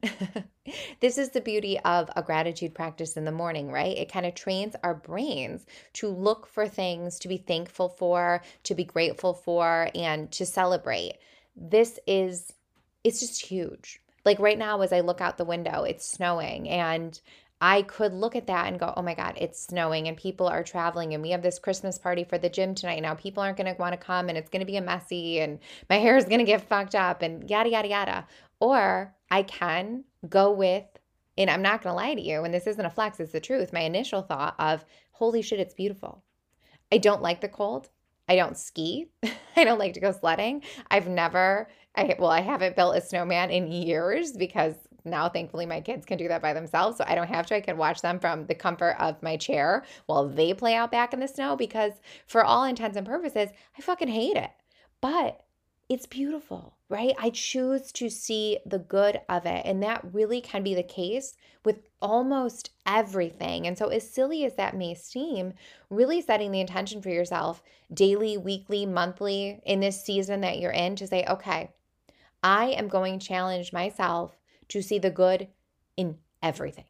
this 0.99 1.17
is 1.17 1.29
the 1.29 1.41
beauty 1.41 1.79
of 1.79 2.09
a 2.15 2.21
gratitude 2.21 2.75
practice 2.75 3.17
in 3.17 3.25
the 3.25 3.31
morning, 3.31 3.71
right? 3.71 3.97
It 3.97 4.11
kind 4.11 4.25
of 4.25 4.35
trains 4.35 4.75
our 4.83 4.93
brains 4.93 5.65
to 5.93 6.07
look 6.07 6.45
for 6.45 6.67
things 6.67 7.17
to 7.19 7.27
be 7.27 7.37
thankful 7.37 7.89
for, 7.89 8.43
to 8.63 8.75
be 8.75 8.83
grateful 8.83 9.33
for, 9.33 9.89
and 9.95 10.31
to 10.33 10.45
celebrate. 10.45 11.17
This 11.55 11.99
is, 12.05 12.53
it's 13.03 13.19
just 13.19 13.43
huge. 13.43 13.99
Like 14.23 14.39
right 14.39 14.57
now, 14.57 14.81
as 14.81 14.93
I 14.93 14.99
look 14.99 15.21
out 15.21 15.37
the 15.37 15.45
window, 15.45 15.83
it's 15.83 16.07
snowing 16.07 16.69
and 16.69 17.19
I 17.59 17.81
could 17.81 18.13
look 18.13 18.35
at 18.35 18.47
that 18.47 18.67
and 18.67 18.79
go, 18.79 18.93
oh 18.95 19.01
my 19.01 19.15
God, 19.15 19.33
it's 19.35 19.59
snowing 19.59 20.07
and 20.07 20.15
people 20.15 20.47
are 20.47 20.63
traveling 20.63 21.13
and 21.13 21.23
we 21.23 21.31
have 21.31 21.41
this 21.41 21.57
Christmas 21.57 21.97
party 21.97 22.23
for 22.23 22.37
the 22.37 22.49
gym 22.49 22.75
tonight. 22.75 23.01
Now 23.01 23.15
people 23.15 23.41
aren't 23.41 23.57
going 23.57 23.73
to 23.73 23.79
want 23.79 23.93
to 23.93 23.97
come 23.97 24.29
and 24.29 24.37
it's 24.37 24.49
going 24.49 24.59
to 24.59 24.65
be 24.65 24.77
a 24.77 24.81
messy 24.81 25.39
and 25.39 25.57
my 25.89 25.97
hair 25.99 26.17
is 26.17 26.25
going 26.25 26.39
to 26.39 26.45
get 26.45 26.67
fucked 26.67 26.93
up 26.93 27.23
and 27.23 27.49
yada, 27.49 27.69
yada, 27.69 27.87
yada. 27.87 28.27
Or 28.59 29.15
I 29.31 29.43
can 29.43 30.03
go 30.29 30.51
with, 30.51 30.85
and 31.37 31.49
I'm 31.49 31.61
not 31.61 31.81
going 31.81 31.93
to 31.93 31.95
lie 31.95 32.15
to 32.15 32.21
you, 32.21 32.43
and 32.43 32.53
this 32.53 32.65
isn't 32.65 32.85
a 32.85 32.89
flex, 32.89 33.19
it's 33.19 33.31
the 33.31 33.39
truth. 33.39 33.71
My 33.71 33.81
initial 33.81 34.23
thought 34.23 34.55
of, 34.57 34.83
holy 35.11 35.41
shit, 35.41 35.59
it's 35.59 35.75
beautiful. 35.75 36.23
I 36.91 36.97
don't 36.97 37.21
like 37.21 37.41
the 37.41 37.49
cold. 37.49 37.89
I 38.27 38.35
don't 38.35 38.57
ski. 38.57 39.07
I 39.55 39.63
don't 39.63 39.79
like 39.79 39.93
to 39.93 39.99
go 39.99 40.11
sledding. 40.11 40.63
I've 40.89 41.07
never, 41.07 41.69
I 41.95 42.15
well, 42.17 42.29
I 42.29 42.41
haven't 42.41 42.75
built 42.75 42.95
a 42.95 43.01
snowman 43.01 43.51
in 43.51 43.71
years 43.71 44.33
because 44.33 44.75
now, 45.09 45.29
thankfully, 45.29 45.65
my 45.65 45.81
kids 45.81 46.05
can 46.05 46.17
do 46.17 46.27
that 46.27 46.41
by 46.41 46.53
themselves. 46.53 46.97
So 46.97 47.05
I 47.07 47.15
don't 47.15 47.27
have 47.27 47.45
to. 47.47 47.55
I 47.55 47.61
can 47.61 47.77
watch 47.77 48.01
them 48.01 48.19
from 48.19 48.45
the 48.45 48.55
comfort 48.55 48.95
of 48.99 49.21
my 49.23 49.37
chair 49.37 49.83
while 50.05 50.27
they 50.27 50.53
play 50.53 50.75
out 50.75 50.91
back 50.91 51.13
in 51.13 51.19
the 51.19 51.27
snow 51.27 51.55
because, 51.55 51.93
for 52.25 52.43
all 52.43 52.63
intents 52.63 52.97
and 52.97 53.05
purposes, 53.05 53.49
I 53.77 53.81
fucking 53.81 54.07
hate 54.07 54.37
it. 54.37 54.51
But 55.01 55.43
it's 55.89 56.05
beautiful, 56.05 56.75
right? 56.89 57.15
I 57.17 57.29
choose 57.29 57.91
to 57.93 58.09
see 58.09 58.59
the 58.65 58.79
good 58.79 59.21
of 59.29 59.45
it. 59.45 59.61
And 59.65 59.81
that 59.83 60.03
really 60.13 60.41
can 60.41 60.61
be 60.61 60.75
the 60.75 60.83
case 60.83 61.35
with 61.63 61.79
almost 62.01 62.71
everything. 62.85 63.65
And 63.65 63.77
so, 63.77 63.87
as 63.87 64.09
silly 64.09 64.43
as 64.45 64.55
that 64.55 64.75
may 64.75 64.93
seem, 64.95 65.53
really 65.89 66.21
setting 66.21 66.51
the 66.51 66.59
intention 66.59 67.01
for 67.01 67.09
yourself 67.09 67.63
daily, 67.93 68.37
weekly, 68.37 68.85
monthly 68.85 69.61
in 69.65 69.79
this 69.79 70.03
season 70.03 70.41
that 70.41 70.59
you're 70.59 70.71
in 70.71 70.95
to 70.97 71.07
say, 71.07 71.25
okay, 71.27 71.71
I 72.43 72.67
am 72.67 72.87
going 72.87 73.19
to 73.19 73.27
challenge 73.27 73.73
myself 73.73 74.36
to 74.69 74.81
see 74.81 74.99
the 74.99 75.11
good 75.11 75.47
in 75.95 76.17
everything 76.41 76.85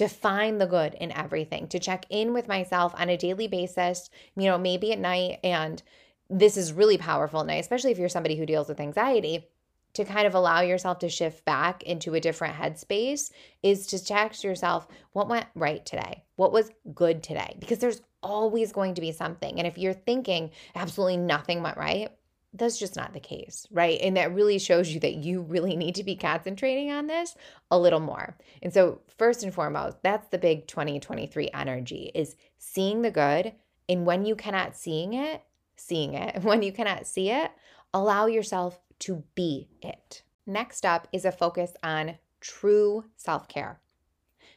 to 0.00 0.08
find 0.08 0.58
the 0.58 0.66
good 0.66 0.94
in 0.94 1.12
everything, 1.12 1.68
to 1.68 1.78
check 1.78 2.06
in 2.08 2.32
with 2.32 2.48
myself 2.48 2.94
on 2.96 3.10
a 3.10 3.18
daily 3.18 3.48
basis, 3.48 4.08
you 4.34 4.44
know, 4.44 4.56
maybe 4.56 4.92
at 4.92 4.98
night. 4.98 5.38
And 5.44 5.82
this 6.30 6.56
is 6.56 6.72
really 6.72 6.96
powerful 6.96 7.44
now, 7.44 7.58
especially 7.58 7.90
if 7.90 7.98
you're 7.98 8.08
somebody 8.08 8.36
who 8.36 8.46
deals 8.46 8.68
with 8.68 8.80
anxiety, 8.80 9.46
to 9.92 10.04
kind 10.04 10.26
of 10.26 10.34
allow 10.34 10.60
yourself 10.60 11.00
to 11.00 11.08
shift 11.10 11.44
back 11.44 11.82
into 11.82 12.14
a 12.14 12.20
different 12.20 12.54
headspace 12.54 13.30
is 13.62 13.88
to 13.88 14.02
text 14.02 14.42
yourself 14.42 14.88
what 15.12 15.28
went 15.28 15.46
right 15.54 15.84
today? 15.84 16.22
What 16.36 16.52
was 16.52 16.70
good 16.94 17.22
today? 17.22 17.56
Because 17.58 17.80
there's 17.80 18.00
always 18.22 18.72
going 18.72 18.94
to 18.94 19.00
be 19.00 19.12
something. 19.12 19.58
And 19.58 19.66
if 19.66 19.76
you're 19.76 19.92
thinking 19.92 20.50
absolutely 20.76 21.18
nothing 21.18 21.62
went 21.62 21.76
right, 21.76 22.08
that's 22.52 22.78
just 22.78 22.96
not 22.96 23.12
the 23.12 23.20
case, 23.20 23.66
right? 23.70 24.00
And 24.00 24.16
that 24.16 24.34
really 24.34 24.58
shows 24.58 24.92
you 24.92 25.00
that 25.00 25.16
you 25.16 25.42
really 25.42 25.76
need 25.76 25.94
to 25.96 26.04
be 26.04 26.16
concentrating 26.16 26.90
on 26.90 27.06
this 27.06 27.36
a 27.70 27.78
little 27.78 28.00
more. 28.00 28.36
And 28.62 28.74
so, 28.74 29.00
first 29.16 29.42
and 29.42 29.54
foremost, 29.54 29.98
that's 30.02 30.28
the 30.28 30.38
big 30.38 30.66
2023 30.66 31.50
energy 31.54 32.10
is 32.14 32.36
seeing 32.58 33.02
the 33.02 33.10
good. 33.10 33.52
And 33.88 34.04
when 34.04 34.24
you 34.24 34.34
cannot 34.34 34.76
seeing 34.76 35.14
it, 35.14 35.42
seeing 35.76 36.14
it, 36.14 36.42
when 36.42 36.62
you 36.62 36.72
cannot 36.72 37.06
see 37.06 37.30
it, 37.30 37.50
allow 37.94 38.26
yourself 38.26 38.80
to 39.00 39.22
be 39.34 39.68
it. 39.82 40.22
Next 40.46 40.84
up 40.84 41.06
is 41.12 41.24
a 41.24 41.32
focus 41.32 41.72
on 41.82 42.16
true 42.40 43.04
self 43.16 43.46
care. 43.48 43.80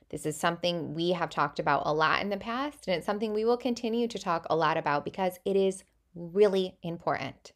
This 0.09 0.25
is 0.25 0.37
something 0.37 0.93
we 0.93 1.11
have 1.11 1.29
talked 1.29 1.59
about 1.59 1.83
a 1.85 1.93
lot 1.93 2.21
in 2.21 2.29
the 2.29 2.37
past, 2.37 2.87
and 2.87 2.95
it's 2.95 3.05
something 3.05 3.33
we 3.33 3.45
will 3.45 3.57
continue 3.57 4.07
to 4.07 4.19
talk 4.19 4.45
a 4.49 4.55
lot 4.55 4.77
about 4.77 5.05
because 5.05 5.39
it 5.45 5.55
is 5.55 5.83
really 6.15 6.77
important. 6.83 7.51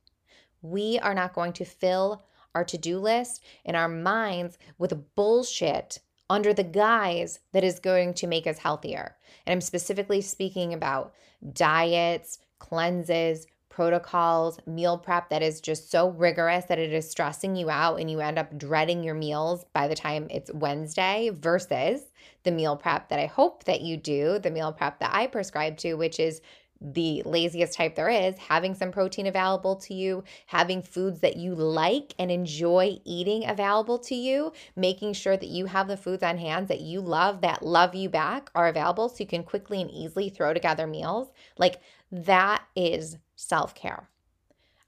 We 0.62 1.00
are 1.00 1.14
not 1.14 1.34
going 1.34 1.54
to 1.54 1.66
fill 1.66 2.24
our 2.56 2.64
to 2.66 2.78
do 2.78 3.00
list 3.00 3.44
in 3.66 3.76
our 3.76 3.88
minds 3.88 4.58
with 4.78 5.16
bullshit 5.16 6.00
under 6.30 6.54
the 6.54 6.64
guise 6.64 7.40
that 7.54 7.64
is 7.64 7.80
going 7.80 8.14
to 8.16 8.28
make 8.28 8.48
us 8.48 8.58
healthier. 8.58 9.16
And 9.46 9.54
I'm 9.54 9.62
specifically 9.62 10.22
speaking 10.22 10.74
about 10.74 11.14
diets, 11.54 12.40
cleanses, 12.60 13.48
protocols, 13.70 14.58
meal 14.66 14.98
prep 14.98 15.30
that 15.30 15.44
is 15.44 15.62
just 15.62 15.92
so 15.92 16.10
rigorous 16.10 16.66
that 16.66 16.80
it 16.80 16.92
is 16.92 17.10
stressing 17.10 17.56
you 17.56 17.70
out 17.70 18.00
and 18.00 18.10
you 18.10 18.20
end 18.20 18.40
up 18.40 18.58
dreading 18.58 19.04
your 19.04 19.14
meals 19.14 19.66
by 19.72 19.88
the 19.88 19.94
time 19.94 20.26
it's 20.32 20.52
Wednesday 20.52 21.30
versus 21.32 22.02
the 22.42 22.52
meal 22.52 22.76
prep 22.76 23.08
that 23.10 23.20
I 23.20 23.28
hope 23.28 23.66
that 23.66 23.82
you 23.82 23.96
do, 23.96 24.40
the 24.40 24.50
meal 24.50 24.74
prep 24.74 25.00
that 25.00 25.14
I 25.14 25.28
prescribe 25.28 25.78
to, 25.78 25.94
which 25.94 26.20
is 26.20 26.42
the 26.80 27.22
laziest 27.26 27.74
type 27.74 27.96
there 27.96 28.10
is, 28.10 28.38
having 28.38 28.74
some 28.74 28.92
protein 28.92 29.28
available 29.28 29.76
to 29.76 29.94
you, 29.94 30.24
having 30.46 30.82
foods 30.82 31.20
that 31.22 31.38
you 31.38 31.56
like 31.56 32.14
and 32.20 32.32
enjoy 32.32 32.98
eating 33.04 33.48
available 33.48 33.98
to 34.00 34.16
you, 34.16 34.54
making 34.76 35.14
sure 35.14 35.38
that 35.38 35.50
you 35.50 35.66
have 35.66 35.88
the 35.88 35.98
foods 35.98 36.24
on 36.24 36.38
hand 36.38 36.68
that 36.68 36.82
you 36.82 37.02
love, 37.02 37.42
that 37.42 37.64
love 37.64 37.96
you 37.96 38.10
back, 38.10 38.50
are 38.56 38.68
available 38.68 39.10
so 39.10 39.18
you 39.20 39.28
can 39.28 39.44
quickly 39.44 39.82
and 39.82 39.92
easily 39.92 40.30
throw 40.30 40.54
together 40.54 40.88
meals. 40.88 41.30
Like 41.58 41.82
that 42.12 42.64
is 42.76 43.18
self 43.36 43.76
care. 43.76 44.10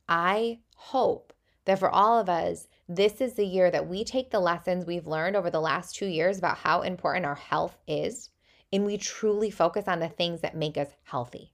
I 0.07 0.59
hope 0.75 1.33
that 1.65 1.79
for 1.79 1.89
all 1.89 2.19
of 2.19 2.29
us, 2.29 2.67
this 2.87 3.21
is 3.21 3.33
the 3.33 3.45
year 3.45 3.69
that 3.69 3.87
we 3.87 4.03
take 4.03 4.31
the 4.31 4.39
lessons 4.39 4.85
we've 4.85 5.05
learned 5.05 5.35
over 5.35 5.51
the 5.51 5.61
last 5.61 5.95
two 5.95 6.07
years 6.07 6.39
about 6.39 6.57
how 6.57 6.81
important 6.81 7.25
our 7.25 7.35
health 7.35 7.77
is 7.87 8.29
and 8.71 8.85
we 8.85 8.97
truly 8.97 9.49
focus 9.49 9.87
on 9.87 9.99
the 9.99 10.09
things 10.09 10.41
that 10.41 10.55
make 10.55 10.77
us 10.77 10.89
healthy. 11.03 11.51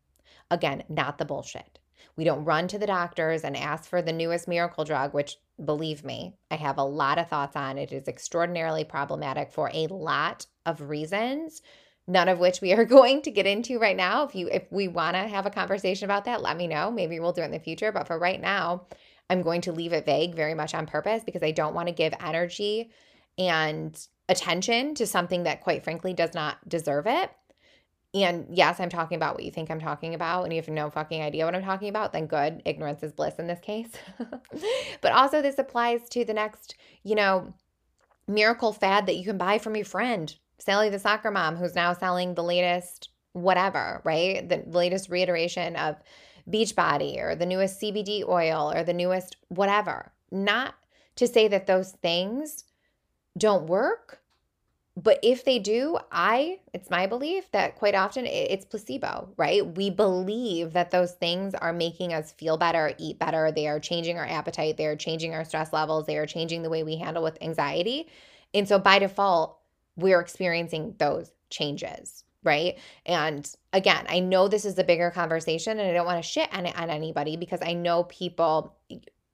Again, 0.52 0.84
not 0.90 1.18
the 1.18 1.26
bullshit. 1.26 1.80
We 2.16 2.24
don't 2.24 2.46
run 2.46 2.68
to 2.70 2.78
the 2.78 2.88
doctors 2.88 3.44
and 3.44 3.58
ask 3.58 3.90
for 3.90 4.02
the 4.02 4.14
newest 4.14 4.48
miracle 4.48 4.86
drug, 4.86 5.14
which 5.14 5.38
believe 5.64 6.06
me, 6.06 6.34
I 6.50 6.56
have 6.56 6.78
a 6.78 6.84
lot 6.84 7.18
of 7.18 7.28
thoughts 7.28 7.56
on. 7.56 7.78
It 7.78 7.92
is 7.92 8.08
extraordinarily 8.08 8.84
problematic 8.84 9.52
for 9.52 9.70
a 9.74 9.88
lot 9.88 10.46
of 10.66 10.90
reasons, 10.90 11.62
none 12.08 12.30
of 12.30 12.40
which 12.40 12.62
we 12.62 12.74
are 12.74 12.86
going 12.98 13.22
to 13.24 13.32
get 13.32 13.46
into 13.46 13.80
right 13.80 13.98
now. 13.98 14.24
If 14.24 14.36
you 14.36 14.48
if 14.48 14.72
we 14.72 14.88
want 14.88 15.16
to 15.16 15.28
have 15.28 15.46
a 15.46 15.52
conversation 15.52 16.06
about 16.06 16.26
that, 16.26 16.42
let 16.42 16.58
me 16.58 16.68
know. 16.68 16.90
Maybe 16.90 17.20
we'll 17.20 17.34
do 17.34 17.42
it 17.42 17.46
in 17.46 17.52
the 17.52 17.60
future, 17.60 17.92
but 17.92 18.08
for 18.08 18.18
right 18.18 18.40
now, 18.40 18.86
I'm 19.30 19.42
going 19.42 19.62
to 19.62 19.74
leave 19.74 19.94
it 19.94 20.06
vague 20.06 20.36
very 20.36 20.54
much 20.54 20.74
on 20.74 20.86
purpose 20.86 21.24
because 21.24 21.44
I 21.44 21.52
don't 21.52 21.74
want 21.74 21.88
to 21.88 21.94
give 21.94 22.14
energy 22.20 22.92
and 23.38 24.00
attention 24.30 24.96
to 24.96 25.06
something 25.06 25.44
that 25.44 25.62
quite 25.62 25.84
frankly 25.84 26.14
does 26.14 26.34
not 26.34 26.68
deserve 26.68 27.08
it. 27.08 27.32
And 28.24 28.48
yes, 28.50 28.80
I'm 28.80 28.90
talking 28.90 29.18
about 29.18 29.36
what 29.36 29.44
you 29.44 29.52
think 29.52 29.70
I'm 29.70 29.80
talking 29.80 30.16
about, 30.16 30.44
and 30.44 30.54
you 30.54 30.62
have 30.62 30.70
no 30.70 30.90
fucking 30.90 31.22
idea 31.22 31.44
what 31.44 31.54
I'm 31.54 31.64
talking 31.64 31.90
about, 31.90 32.14
then 32.14 32.28
good. 32.28 32.62
Ignorance 32.64 33.04
is 33.04 33.12
bliss 33.12 33.36
in 33.40 33.48
this 33.48 33.60
case. 33.60 33.92
but 35.02 35.12
also, 35.12 35.42
this 35.42 35.60
applies 35.60 36.08
to 36.10 36.24
the 36.24 36.34
next, 36.34 36.76
you 37.04 37.16
know, 37.16 37.54
miracle 38.28 38.72
fad 38.72 39.06
that 39.08 39.18
you 39.18 39.26
can 39.26 39.38
buy 39.38 39.58
from 39.58 39.76
your 39.76 39.86
friend, 39.86 40.34
Sally 40.60 40.90
the 40.90 40.98
soccer 40.98 41.30
mom, 41.30 41.58
who's 41.58 41.76
now 41.76 41.92
selling 41.92 42.36
the 42.36 42.44
latest 42.44 43.10
whatever, 43.34 44.02
right? 44.06 44.48
The 44.48 44.64
latest 44.66 45.10
reiteration 45.10 45.76
of 45.76 45.98
Beachbody 46.50 47.22
or 47.22 47.36
the 47.36 47.46
newest 47.46 47.82
CBD 47.82 48.28
oil 48.28 48.72
or 48.74 48.84
the 48.84 48.94
newest 48.94 49.36
whatever. 49.50 50.14
Not 50.32 50.76
to 51.18 51.28
say 51.28 51.50
that 51.50 51.68
those 51.68 51.92
things 51.92 52.64
don't 53.38 53.68
work, 53.68 54.22
but 55.06 55.20
if 55.22 55.46
they 55.46 55.60
do, 55.60 56.00
I, 56.12 56.58
it's 56.74 56.90
my 56.90 57.06
belief 57.06 57.52
that 57.52 57.76
quite 57.76 57.94
often 57.94 58.26
it's 58.26 58.66
placebo, 58.66 59.30
right? 59.38 59.64
We 59.64 59.92
believe 59.92 60.74
that 60.74 60.90
those 60.90 61.12
things 61.12 61.54
are 61.54 61.72
making 61.72 62.12
us 62.12 62.32
feel 62.32 62.58
better, 62.58 62.92
eat 62.98 63.20
better. 63.20 63.52
They 63.52 63.68
are 63.68 63.80
changing 63.80 64.18
our 64.18 64.26
appetite. 64.26 64.78
They 64.78 64.88
are 64.88 64.96
changing 64.96 65.36
our 65.36 65.46
stress 65.46 65.72
levels. 65.72 66.08
They 66.08 66.18
are 66.18 66.26
changing 66.26 66.64
the 66.64 66.72
way 66.72 66.82
we 66.82 66.98
handle 66.98 67.22
with 67.22 67.38
anxiety. 67.40 68.08
And 68.56 68.68
so 68.68 68.80
by 68.80 68.98
default, 68.98 69.60
we're 69.96 70.20
experiencing 70.20 70.96
those 70.98 71.32
changes, 71.52 72.24
right? 72.42 72.80
And 73.06 73.48
again, 73.74 74.08
I 74.10 74.22
know 74.22 74.48
this 74.48 74.66
is 74.66 74.80
a 74.80 74.84
bigger 74.84 75.12
conversation 75.12 75.80
and 75.80 75.88
I 75.88 75.94
don't 75.94 76.08
want 76.08 76.24
to 76.24 76.28
shit 76.28 76.52
on, 76.52 76.66
on 76.66 76.90
anybody 76.90 77.38
because 77.38 77.60
I 77.62 77.74
know 77.74 78.06
people 78.06 78.76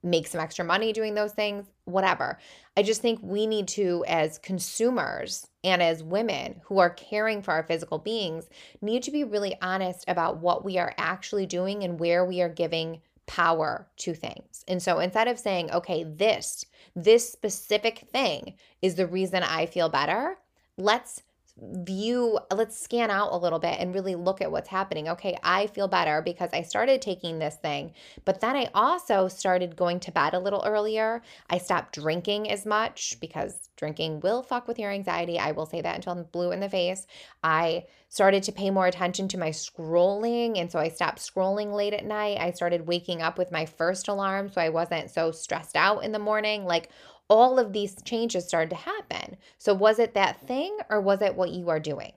make 0.02 0.26
some 0.26 0.40
extra 0.40 0.64
money 0.64 0.92
doing 0.92 1.14
those 1.14 1.32
things, 1.32 1.66
whatever. 1.84 2.38
I 2.76 2.82
just 2.82 3.02
think 3.02 3.20
we 3.22 3.46
need 3.46 3.68
to, 3.68 4.04
as 4.08 4.38
consumers 4.38 5.46
and 5.62 5.82
as 5.82 6.02
women 6.02 6.60
who 6.64 6.78
are 6.78 6.90
caring 6.90 7.42
for 7.42 7.52
our 7.52 7.62
physical 7.62 7.98
beings, 7.98 8.48
need 8.80 9.02
to 9.04 9.10
be 9.10 9.24
really 9.24 9.56
honest 9.62 10.04
about 10.08 10.38
what 10.38 10.64
we 10.64 10.78
are 10.78 10.94
actually 10.98 11.46
doing 11.46 11.84
and 11.84 12.00
where 12.00 12.24
we 12.24 12.40
are 12.40 12.48
giving 12.48 13.00
power 13.26 13.86
to 13.96 14.14
things. 14.14 14.64
And 14.66 14.82
so 14.82 14.98
instead 14.98 15.28
of 15.28 15.38
saying, 15.38 15.70
okay, 15.70 16.04
this, 16.04 16.66
this 16.96 17.30
specific 17.30 18.08
thing 18.12 18.54
is 18.80 18.96
the 18.96 19.06
reason 19.06 19.42
I 19.42 19.66
feel 19.66 19.88
better, 19.88 20.36
let's 20.76 21.22
view, 21.60 22.38
let's 22.52 22.78
scan 22.78 23.10
out 23.10 23.32
a 23.32 23.36
little 23.36 23.58
bit 23.58 23.78
and 23.78 23.94
really 23.94 24.14
look 24.14 24.40
at 24.40 24.50
what's 24.50 24.68
happening. 24.68 25.08
Okay, 25.08 25.36
I 25.42 25.66
feel 25.66 25.86
better 25.86 26.22
because 26.22 26.50
I 26.52 26.62
started 26.62 27.02
taking 27.02 27.38
this 27.38 27.56
thing, 27.56 27.92
but 28.24 28.40
then 28.40 28.56
I 28.56 28.70
also 28.74 29.28
started 29.28 29.76
going 29.76 30.00
to 30.00 30.12
bed 30.12 30.34
a 30.34 30.38
little 30.38 30.62
earlier. 30.66 31.22
I 31.50 31.58
stopped 31.58 31.94
drinking 31.94 32.50
as 32.50 32.64
much 32.64 33.18
because 33.20 33.68
drinking 33.76 34.20
will 34.20 34.42
fuck 34.42 34.66
with 34.66 34.78
your 34.78 34.90
anxiety. 34.90 35.38
I 35.38 35.52
will 35.52 35.66
say 35.66 35.80
that 35.82 35.96
until 35.96 36.12
I'm 36.12 36.24
blue 36.24 36.52
in 36.52 36.60
the 36.60 36.68
face. 36.68 37.06
I 37.42 37.84
started 38.08 38.42
to 38.42 38.52
pay 38.52 38.70
more 38.70 38.86
attention 38.86 39.26
to 39.26 39.38
my 39.38 39.48
scrolling. 39.48 40.58
And 40.58 40.70
so 40.70 40.78
I 40.78 40.88
stopped 40.88 41.18
scrolling 41.18 41.74
late 41.74 41.94
at 41.94 42.04
night. 42.04 42.38
I 42.38 42.50
started 42.50 42.86
waking 42.86 43.22
up 43.22 43.38
with 43.38 43.50
my 43.50 43.64
first 43.64 44.06
alarm 44.06 44.50
so 44.50 44.60
I 44.60 44.68
wasn't 44.68 45.10
so 45.10 45.32
stressed 45.32 45.76
out 45.76 46.04
in 46.04 46.12
the 46.12 46.18
morning. 46.18 46.64
Like 46.66 46.90
all 47.32 47.58
of 47.58 47.72
these 47.72 47.96
changes 48.04 48.46
started 48.46 48.68
to 48.68 48.76
happen. 48.76 49.38
So, 49.56 49.72
was 49.72 49.98
it 49.98 50.12
that 50.12 50.46
thing 50.46 50.76
or 50.90 51.00
was 51.00 51.22
it 51.22 51.34
what 51.34 51.48
you 51.48 51.70
are 51.70 51.80
doing? 51.80 52.12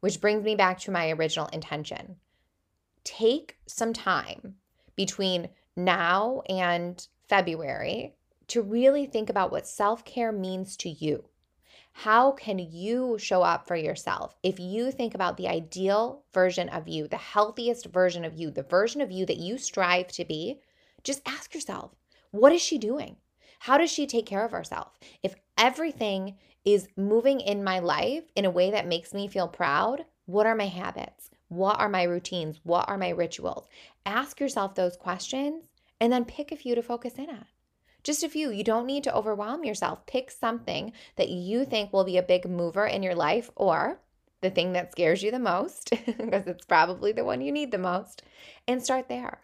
Which 0.00 0.22
brings 0.22 0.42
me 0.42 0.56
back 0.56 0.78
to 0.80 0.90
my 0.90 1.10
original 1.10 1.48
intention. 1.48 2.16
Take 3.04 3.58
some 3.66 3.92
time 3.92 4.54
between 4.96 5.50
now 5.76 6.40
and 6.48 7.06
February 7.28 8.14
to 8.48 8.62
really 8.62 9.04
think 9.04 9.28
about 9.28 9.52
what 9.52 9.68
self 9.68 10.02
care 10.02 10.32
means 10.32 10.78
to 10.78 10.88
you. 10.88 11.24
How 11.92 12.32
can 12.32 12.58
you 12.58 13.18
show 13.18 13.42
up 13.42 13.68
for 13.68 13.76
yourself? 13.76 14.34
If 14.42 14.58
you 14.58 14.90
think 14.90 15.14
about 15.14 15.36
the 15.36 15.46
ideal 15.46 16.22
version 16.32 16.70
of 16.70 16.88
you, 16.88 17.06
the 17.06 17.18
healthiest 17.18 17.84
version 17.84 18.24
of 18.24 18.32
you, 18.32 18.50
the 18.50 18.62
version 18.62 19.02
of 19.02 19.10
you 19.10 19.26
that 19.26 19.36
you 19.36 19.58
strive 19.58 20.08
to 20.12 20.24
be, 20.24 20.60
just 21.02 21.20
ask 21.26 21.52
yourself, 21.54 21.90
what 22.30 22.54
is 22.54 22.62
she 22.62 22.78
doing? 22.78 23.16
How 23.64 23.78
does 23.78 23.90
she 23.90 24.06
take 24.06 24.26
care 24.26 24.44
of 24.44 24.50
herself? 24.50 24.98
If 25.22 25.36
everything 25.56 26.36
is 26.66 26.86
moving 26.98 27.40
in 27.40 27.64
my 27.64 27.78
life 27.78 28.24
in 28.36 28.44
a 28.44 28.50
way 28.50 28.70
that 28.70 28.86
makes 28.86 29.14
me 29.14 29.26
feel 29.26 29.48
proud, 29.48 30.04
what 30.26 30.44
are 30.44 30.54
my 30.54 30.66
habits? 30.66 31.30
What 31.48 31.80
are 31.80 31.88
my 31.88 32.02
routines? 32.02 32.60
What 32.64 32.86
are 32.90 32.98
my 32.98 33.08
rituals? 33.08 33.66
Ask 34.04 34.38
yourself 34.38 34.74
those 34.74 34.98
questions 34.98 35.64
and 35.98 36.12
then 36.12 36.26
pick 36.26 36.52
a 36.52 36.56
few 36.56 36.74
to 36.74 36.82
focus 36.82 37.14
in 37.14 37.30
on. 37.30 37.46
Just 38.02 38.22
a 38.22 38.28
few. 38.28 38.50
You 38.50 38.64
don't 38.64 38.84
need 38.84 39.02
to 39.04 39.16
overwhelm 39.16 39.64
yourself. 39.64 40.04
Pick 40.04 40.30
something 40.30 40.92
that 41.16 41.30
you 41.30 41.64
think 41.64 41.90
will 41.90 42.04
be 42.04 42.18
a 42.18 42.22
big 42.22 42.46
mover 42.46 42.84
in 42.84 43.02
your 43.02 43.14
life 43.14 43.48
or 43.56 43.98
the 44.42 44.50
thing 44.50 44.74
that 44.74 44.92
scares 44.92 45.22
you 45.22 45.30
the 45.30 45.38
most, 45.38 45.88
because 46.06 46.46
it's 46.46 46.66
probably 46.66 47.12
the 47.12 47.24
one 47.24 47.40
you 47.40 47.50
need 47.50 47.70
the 47.70 47.78
most, 47.78 48.24
and 48.68 48.84
start 48.84 49.08
there. 49.08 49.40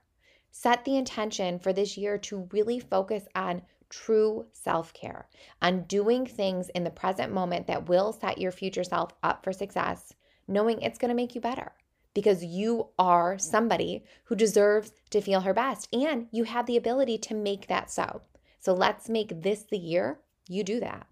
Set 0.50 0.84
the 0.84 0.98
intention 0.98 1.58
for 1.58 1.72
this 1.72 1.96
year 1.96 2.18
to 2.18 2.46
really 2.52 2.78
focus 2.78 3.24
on 3.34 3.62
true 3.90 4.46
self 4.52 4.94
care, 4.94 5.28
on 5.60 5.82
doing 5.82 6.24
things 6.24 6.70
in 6.70 6.84
the 6.84 6.90
present 6.90 7.32
moment 7.32 7.66
that 7.66 7.88
will 7.88 8.12
set 8.12 8.38
your 8.38 8.52
future 8.52 8.84
self 8.84 9.12
up 9.22 9.44
for 9.44 9.52
success, 9.52 10.14
knowing 10.48 10.80
it's 10.80 10.98
going 10.98 11.10
to 11.10 11.14
make 11.14 11.34
you 11.34 11.40
better 11.40 11.72
because 12.14 12.44
you 12.44 12.88
are 12.98 13.38
somebody 13.38 14.04
who 14.24 14.34
deserves 14.34 14.92
to 15.10 15.20
feel 15.20 15.40
her 15.40 15.54
best 15.54 15.88
and 15.92 16.26
you 16.32 16.44
have 16.44 16.66
the 16.66 16.76
ability 16.76 17.18
to 17.18 17.34
make 17.34 17.66
that 17.68 17.90
so. 17.90 18.22
So 18.58 18.74
let's 18.74 19.08
make 19.08 19.42
this 19.42 19.62
the 19.62 19.78
year 19.78 20.18
you 20.48 20.64
do 20.64 20.80
that. 20.80 21.06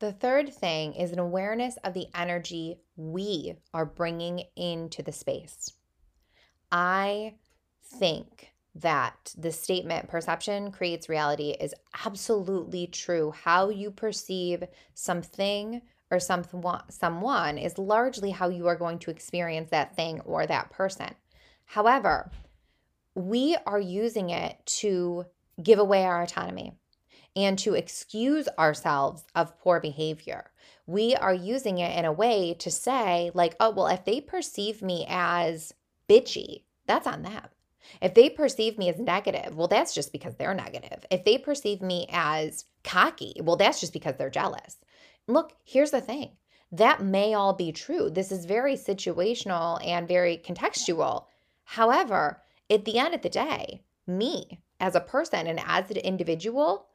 The 0.00 0.12
third 0.12 0.52
thing 0.52 0.94
is 0.94 1.12
an 1.12 1.20
awareness 1.20 1.76
of 1.84 1.94
the 1.94 2.08
energy 2.14 2.80
we 2.96 3.54
are 3.72 3.86
bringing 3.86 4.44
into 4.56 5.02
the 5.02 5.12
space. 5.12 5.72
I 6.72 7.34
think 7.84 8.51
that 8.74 9.34
the 9.36 9.52
statement 9.52 10.08
perception 10.08 10.72
creates 10.72 11.08
reality 11.08 11.50
is 11.60 11.74
absolutely 12.06 12.86
true. 12.86 13.32
How 13.32 13.68
you 13.68 13.90
perceive 13.90 14.64
something 14.94 15.82
or 16.10 16.18
someone 16.20 17.58
is 17.58 17.78
largely 17.78 18.30
how 18.30 18.48
you 18.48 18.66
are 18.66 18.76
going 18.76 18.98
to 19.00 19.10
experience 19.10 19.70
that 19.70 19.96
thing 19.96 20.20
or 20.20 20.46
that 20.46 20.70
person. 20.70 21.14
However, 21.64 22.30
we 23.14 23.56
are 23.66 23.80
using 23.80 24.30
it 24.30 24.58
to 24.64 25.26
give 25.62 25.78
away 25.78 26.04
our 26.04 26.22
autonomy 26.22 26.74
and 27.34 27.58
to 27.58 27.74
excuse 27.74 28.46
ourselves 28.58 29.24
of 29.34 29.58
poor 29.58 29.80
behavior. 29.80 30.50
We 30.86 31.14
are 31.14 31.32
using 31.32 31.78
it 31.78 31.98
in 31.98 32.04
a 32.04 32.12
way 32.12 32.54
to 32.58 32.70
say, 32.70 33.30
like, 33.32 33.56
oh, 33.58 33.70
well, 33.70 33.86
if 33.86 34.04
they 34.04 34.20
perceive 34.20 34.82
me 34.82 35.06
as 35.08 35.72
bitchy, 36.08 36.64
that's 36.86 37.06
on 37.06 37.22
them. 37.22 37.44
If 38.00 38.14
they 38.14 38.28
perceive 38.28 38.78
me 38.78 38.88
as 38.88 38.98
negative, 38.98 39.56
well, 39.56 39.68
that's 39.68 39.94
just 39.94 40.12
because 40.12 40.34
they're 40.36 40.54
negative. 40.54 41.04
If 41.10 41.24
they 41.24 41.38
perceive 41.38 41.82
me 41.82 42.06
as 42.10 42.64
cocky, 42.84 43.34
well, 43.42 43.56
that's 43.56 43.80
just 43.80 43.92
because 43.92 44.16
they're 44.16 44.30
jealous. 44.30 44.76
Look, 45.26 45.52
here's 45.64 45.90
the 45.90 46.00
thing 46.00 46.32
that 46.72 47.02
may 47.02 47.34
all 47.34 47.52
be 47.52 47.70
true. 47.70 48.08
This 48.10 48.32
is 48.32 48.46
very 48.46 48.76
situational 48.76 49.84
and 49.86 50.08
very 50.08 50.38
contextual. 50.38 51.26
However, 51.64 52.42
at 52.70 52.84
the 52.86 52.98
end 52.98 53.14
of 53.14 53.22
the 53.22 53.28
day, 53.28 53.82
me 54.06 54.60
as 54.80 54.94
a 54.94 55.00
person 55.00 55.46
and 55.46 55.60
as 55.64 55.90
an 55.90 55.98
individual, 55.98 56.86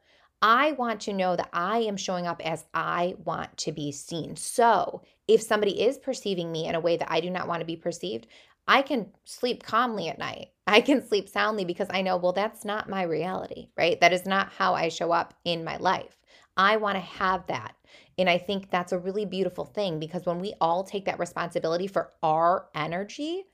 I 0.41 0.74
want 0.74 1.01
to 1.01 1.13
know 1.13 1.36
that 1.36 1.50
I 1.53 1.79
am 1.79 1.98
showing 1.98 2.27
up 2.27 2.46
as 2.46 2.65
I 2.74 3.15
want 3.24 3.56
to 3.58 3.72
be 3.72 3.91
seen. 3.91 4.36
So, 4.36 5.01
if 5.27 5.41
somebody 5.41 5.82
is 5.82 5.98
perceiving 5.98 6.51
me 6.51 6.67
in 6.67 6.75
a 6.75 6.79
way 6.79 6.98
that 6.98 7.12
I 7.12 7.22
do 7.22 7.29
not 7.29 7.48
want 7.48 7.62
to 7.62 7.65
be 7.65 7.75
perceived, 7.75 8.27
I 8.67 8.81
can 8.81 9.12
sleep 9.25 9.63
calmly 9.63 10.09
at 10.09 10.19
night. 10.19 10.50
I 10.67 10.81
can 10.81 11.05
sleep 11.05 11.29
soundly 11.29 11.65
because 11.65 11.88
I 11.89 12.01
know, 12.01 12.17
well, 12.17 12.33
that's 12.33 12.65
not 12.65 12.89
my 12.89 13.03
reality, 13.03 13.69
right? 13.77 14.00
That 14.01 14.13
is 14.13 14.25
not 14.25 14.51
how 14.51 14.74
I 14.74 14.89
show 14.89 15.12
up 15.12 15.33
in 15.45 15.63
my 15.63 15.77
life. 15.77 16.17
I 16.57 16.77
want 16.77 16.95
to 16.95 17.01
have 17.01 17.47
that. 17.47 17.75
And 18.17 18.29
I 18.29 18.38
think 18.38 18.69
that's 18.69 18.91
a 18.91 19.00
really 19.00 19.25
beautiful 19.25 19.63
thing 19.63 20.00
because 20.00 20.25
when 20.25 20.39
we 20.39 20.53
all 20.59 20.83
take 20.83 21.05
that 21.05 21.19
responsibility 21.19 21.88
for 21.88 22.12
our 22.24 22.67
energy, 22.75 23.45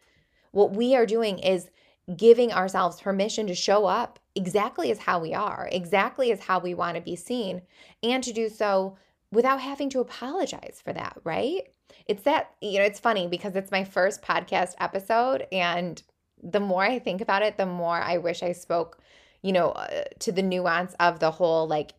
what 0.51 0.73
we 0.73 0.95
are 0.95 1.05
doing 1.05 1.37
is 1.39 1.69
giving 2.17 2.51
ourselves 2.51 2.99
permission 3.01 3.47
to 3.47 3.55
show 3.55 3.85
up 3.85 4.19
exactly 4.35 4.91
as 4.91 4.99
how 4.99 5.19
we 5.19 5.33
are, 5.33 5.69
exactly 5.71 6.31
as 6.31 6.39
how 6.39 6.59
we 6.59 6.73
want 6.73 6.95
to 6.95 7.01
be 7.01 7.15
seen, 7.15 7.61
and 8.01 8.23
to 8.23 8.33
do 8.33 8.49
so 8.49 8.97
without 9.31 9.61
having 9.61 9.89
to 9.89 9.99
apologize 9.99 10.81
for 10.83 10.93
that, 10.93 11.17
right? 11.23 11.63
It's 12.07 12.23
that, 12.23 12.51
you 12.61 12.79
know, 12.79 12.85
it's 12.85 12.99
funny 12.99 13.27
because 13.27 13.55
it's 13.55 13.71
my 13.71 13.83
first 13.83 14.21
podcast 14.21 14.75
episode. 14.79 15.47
And 15.51 16.01
the 16.41 16.59
more 16.59 16.83
I 16.83 16.99
think 16.99 17.21
about 17.21 17.41
it, 17.41 17.57
the 17.57 17.65
more 17.65 18.01
I 18.01 18.17
wish 18.17 18.43
I 18.43 18.51
spoke, 18.51 18.99
you 19.41 19.51
know, 19.51 19.69
uh, 19.69 20.03
to 20.19 20.31
the 20.31 20.41
nuance 20.41 20.93
of 20.99 21.19
the 21.19 21.31
whole 21.31 21.67
like, 21.67 21.93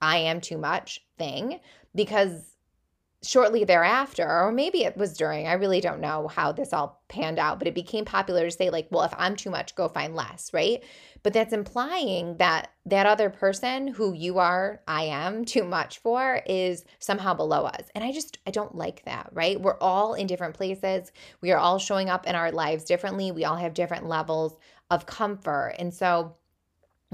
I 0.00 0.18
am 0.18 0.40
too 0.40 0.58
much 0.58 1.04
thing 1.18 1.60
because 1.94 2.55
shortly 3.22 3.64
thereafter, 3.64 4.28
or 4.28 4.52
maybe 4.52 4.84
it 4.84 4.96
was 4.96 5.16
during, 5.16 5.48
I 5.48 5.54
really 5.54 5.80
don't 5.80 6.00
know 6.00 6.28
how 6.28 6.52
this 6.52 6.72
all 6.72 7.02
panned 7.08 7.38
out, 7.38 7.58
but 7.58 7.66
it 7.66 7.74
became 7.74 8.04
popular 8.04 8.44
to 8.44 8.50
say, 8.50 8.70
like, 8.70 8.88
well, 8.90 9.02
if 9.02 9.14
I'm 9.16 9.36
too 9.36 9.50
much, 9.50 9.74
go 9.74 9.88
find 9.88 10.14
less, 10.14 10.52
right? 10.52 10.82
But 11.22 11.32
that's 11.32 11.52
implying 11.52 12.36
that 12.36 12.70
that 12.84 13.06
other 13.06 13.30
person 13.30 13.88
who 13.88 14.12
you 14.12 14.38
are, 14.38 14.80
I 14.86 15.04
am 15.04 15.44
too 15.44 15.64
much 15.64 15.98
for, 15.98 16.40
is 16.46 16.84
somehow 17.00 17.34
below 17.34 17.64
us. 17.64 17.88
And 17.94 18.04
I 18.04 18.12
just, 18.12 18.38
I 18.46 18.52
don't 18.52 18.76
like 18.76 19.04
that, 19.06 19.30
right? 19.32 19.60
We're 19.60 19.78
all 19.80 20.14
in 20.14 20.28
different 20.28 20.54
places. 20.54 21.10
We 21.40 21.50
are 21.50 21.58
all 21.58 21.78
showing 21.78 22.08
up 22.08 22.26
in 22.26 22.36
our 22.36 22.52
lives 22.52 22.84
differently. 22.84 23.32
We 23.32 23.44
all 23.44 23.56
have 23.56 23.74
different 23.74 24.06
levels 24.06 24.56
of 24.90 25.06
comfort. 25.06 25.74
And 25.78 25.92
so, 25.92 26.36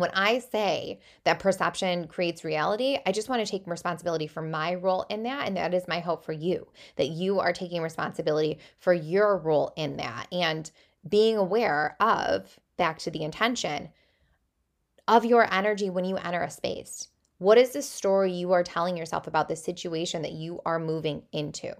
when 0.02 0.10
I 0.14 0.40
say 0.40 0.98
that 1.22 1.38
perception 1.38 2.08
creates 2.08 2.42
reality, 2.42 2.98
I 3.06 3.12
just 3.12 3.28
want 3.28 3.46
to 3.46 3.50
take 3.50 3.64
responsibility 3.68 4.26
for 4.26 4.42
my 4.42 4.74
role 4.74 5.06
in 5.08 5.22
that. 5.22 5.46
And 5.46 5.56
that 5.56 5.72
is 5.72 5.86
my 5.86 6.00
hope 6.00 6.24
for 6.24 6.32
you 6.32 6.66
that 6.96 7.10
you 7.10 7.38
are 7.38 7.52
taking 7.52 7.80
responsibility 7.80 8.58
for 8.78 8.92
your 8.92 9.38
role 9.38 9.72
in 9.76 9.98
that 9.98 10.26
and 10.32 10.68
being 11.08 11.36
aware 11.36 11.96
of, 12.00 12.58
back 12.76 12.98
to 12.98 13.12
the 13.12 13.22
intention, 13.22 13.90
of 15.06 15.24
your 15.24 15.46
energy 15.54 15.88
when 15.88 16.04
you 16.04 16.16
enter 16.16 16.42
a 16.42 16.50
space. 16.50 17.06
What 17.38 17.56
is 17.56 17.70
the 17.70 17.82
story 17.82 18.32
you 18.32 18.50
are 18.50 18.64
telling 18.64 18.96
yourself 18.96 19.28
about 19.28 19.46
the 19.46 19.54
situation 19.54 20.22
that 20.22 20.32
you 20.32 20.60
are 20.66 20.80
moving 20.80 21.22
into? 21.30 21.76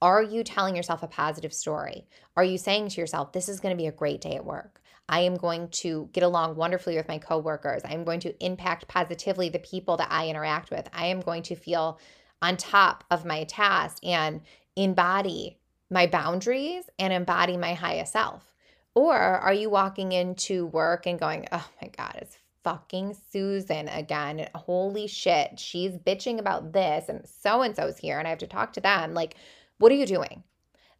Are 0.00 0.22
you 0.22 0.42
telling 0.42 0.74
yourself 0.74 1.04
a 1.04 1.08
positive 1.08 1.52
story? 1.52 2.08
Are 2.36 2.42
you 2.42 2.58
saying 2.58 2.88
to 2.88 3.00
yourself, 3.00 3.32
this 3.32 3.48
is 3.48 3.60
going 3.60 3.76
to 3.76 3.80
be 3.80 3.86
a 3.86 3.92
great 3.92 4.20
day 4.20 4.34
at 4.34 4.44
work? 4.44 4.81
I 5.08 5.20
am 5.20 5.36
going 5.36 5.68
to 5.68 6.08
get 6.12 6.22
along 6.22 6.56
wonderfully 6.56 6.96
with 6.96 7.08
my 7.08 7.18
coworkers. 7.18 7.82
I 7.84 7.92
am 7.92 8.04
going 8.04 8.20
to 8.20 8.44
impact 8.44 8.88
positively 8.88 9.48
the 9.48 9.58
people 9.58 9.96
that 9.98 10.10
I 10.10 10.28
interact 10.28 10.70
with. 10.70 10.88
I 10.92 11.06
am 11.06 11.20
going 11.20 11.42
to 11.44 11.56
feel 11.56 11.98
on 12.40 12.56
top 12.56 13.04
of 13.10 13.24
my 13.24 13.44
task 13.44 13.98
and 14.04 14.40
embody 14.76 15.58
my 15.90 16.06
boundaries 16.06 16.84
and 16.98 17.12
embody 17.12 17.56
my 17.56 17.74
highest 17.74 18.12
self. 18.12 18.54
Or 18.94 19.16
are 19.16 19.52
you 19.52 19.70
walking 19.70 20.12
into 20.12 20.66
work 20.66 21.06
and 21.06 21.18
going, 21.18 21.46
oh 21.52 21.68
my 21.80 21.88
God, 21.88 22.16
it's 22.16 22.38
fucking 22.64 23.16
Susan 23.30 23.88
again. 23.88 24.48
Holy 24.54 25.06
shit, 25.06 25.58
she's 25.58 25.92
bitching 25.92 26.38
about 26.38 26.72
this 26.72 27.08
and 27.08 27.26
so 27.26 27.62
and 27.62 27.74
so's 27.74 27.98
here 27.98 28.18
and 28.18 28.26
I 28.26 28.30
have 28.30 28.38
to 28.38 28.46
talk 28.46 28.72
to 28.74 28.80
them. 28.80 29.14
Like, 29.14 29.36
what 29.78 29.92
are 29.92 29.96
you 29.96 30.06
doing? 30.06 30.44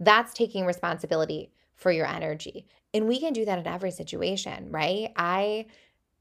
That's 0.00 0.34
taking 0.34 0.66
responsibility 0.66 1.52
for 1.74 1.92
your 1.92 2.06
energy. 2.06 2.66
And 2.94 3.08
we 3.08 3.20
can 3.20 3.32
do 3.32 3.44
that 3.44 3.58
in 3.58 3.66
every 3.66 3.90
situation, 3.90 4.70
right? 4.70 5.12
I 5.16 5.66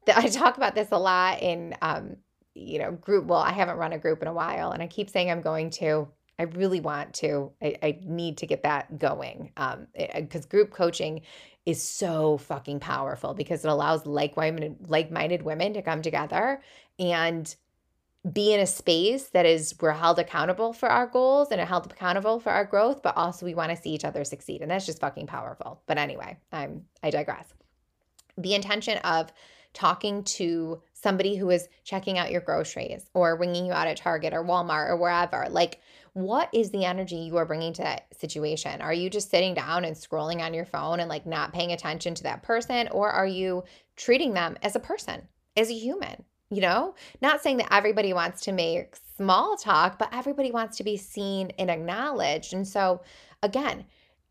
I 0.16 0.28
talk 0.28 0.58
about 0.58 0.76
this 0.76 0.90
a 0.92 0.98
lot 0.98 1.42
in 1.42 1.76
um, 1.82 2.18
you 2.54 2.80
know, 2.80 2.92
group. 2.92 3.26
Well, 3.26 3.40
I 3.40 3.52
haven't 3.52 3.78
run 3.78 3.94
a 3.94 4.00
group 4.00 4.22
in 4.22 4.28
a 4.28 4.34
while, 4.34 4.72
and 4.72 4.82
I 4.82 4.88
keep 4.88 5.10
saying 5.10 5.30
I'm 5.32 5.42
going 5.42 5.70
to. 5.72 6.08
I 6.40 6.44
really 6.44 6.80
want 6.82 7.14
to. 7.16 7.52
I, 7.62 7.76
I 7.84 8.00
need 8.04 8.38
to 8.40 8.48
get 8.48 8.64
that 8.64 8.98
going 8.98 9.52
um, 9.58 9.88
because 10.16 10.46
group 10.46 10.72
coaching 10.72 11.22
is 11.66 11.82
so 11.84 12.38
fucking 12.38 12.80
powerful 12.80 13.34
because 13.36 13.64
it 13.64 13.70
allows 13.70 14.06
like-minded 14.08 14.78
like-minded 14.88 15.44
women 15.44 15.74
to 15.74 15.82
come 15.84 16.02
together 16.02 16.62
and 16.98 17.56
be 18.30 18.54
in 18.54 18.60
a 18.60 18.68
space 18.68 19.30
that 19.30 19.46
is 19.46 19.74
we're 19.82 19.92
held 19.92 20.20
accountable 20.20 20.74
for 20.74 20.90
our 20.90 21.08
goals 21.08 21.50
and 21.52 21.60
held 21.62 21.92
accountable 21.92 22.40
for 22.40 22.52
our 22.52 22.66
growth, 22.66 23.02
but 23.02 23.18
also 23.18 23.46
we 23.46 23.56
want 23.56 23.72
to 23.72 23.82
see 23.82 23.90
each 23.90 24.06
other 24.06 24.24
succeed. 24.24 24.62
And 24.62 24.70
that's 24.70 24.86
just 24.86 25.00
fucking 25.00 25.28
powerful. 25.28 25.82
But 25.88 25.98
anyway, 25.98 26.38
I'm 26.52 26.86
I 27.02 27.10
digress. 27.10 27.52
The 28.38 28.54
intention 28.54 29.00
of 29.00 29.32
talking 29.74 30.24
to 30.24 30.82
somebody 30.94 31.36
who 31.36 31.50
is 31.50 31.68
checking 31.84 32.18
out 32.18 32.32
your 32.32 32.42
groceries 32.42 33.10
or 33.14 33.38
ringing 33.38 33.66
you 33.66 33.72
out 33.72 33.88
at 33.88 33.98
Target 33.98 34.34
or 34.34 34.44
Walmart 34.44 34.90
or 34.90 34.98
wherever, 34.98 35.48
like 35.50 35.80
what 36.14 36.50
is 36.54 36.70
the 36.72 36.86
energy 36.86 37.16
you 37.16 37.38
are 37.38 37.46
bringing 37.46 37.74
to 37.74 37.82
that 37.82 38.06
situation? 38.16 38.82
Are 38.82 38.94
you 38.94 39.10
just 39.10 39.32
sitting 39.32 39.54
down 39.54 39.86
and 39.86 39.96
scrolling 39.96 40.42
on 40.42 40.54
your 40.54 40.66
phone 40.66 41.00
and 41.00 41.10
like 41.10 41.26
not 41.26 41.54
paying 41.54 41.72
attention 41.72 42.14
to 42.16 42.24
that 42.24 42.44
person? 42.44 42.90
Or 42.90 43.10
are 43.10 43.26
you 43.26 43.64
treating 43.96 44.34
them 44.34 44.58
as 44.62 44.76
a 44.76 44.80
person, 44.80 45.28
as 45.56 45.70
a 45.70 45.74
human? 45.74 46.24
You 46.52 46.62
know 46.62 46.94
not 47.22 47.42
saying 47.42 47.58
that 47.58 47.74
everybody 47.74 48.14
wants 48.14 48.42
to 48.42 48.52
make 48.52 48.96
small 49.18 49.56
talk 49.56 49.98
but 49.98 50.10
everybody 50.14 50.52
wants 50.52 50.78
to 50.78 50.84
be 50.84 50.98
seen 50.98 51.52
and 51.58 51.72
acknowledged. 51.72 52.54
And 52.54 52.68
so 52.68 53.02
again 53.42 53.86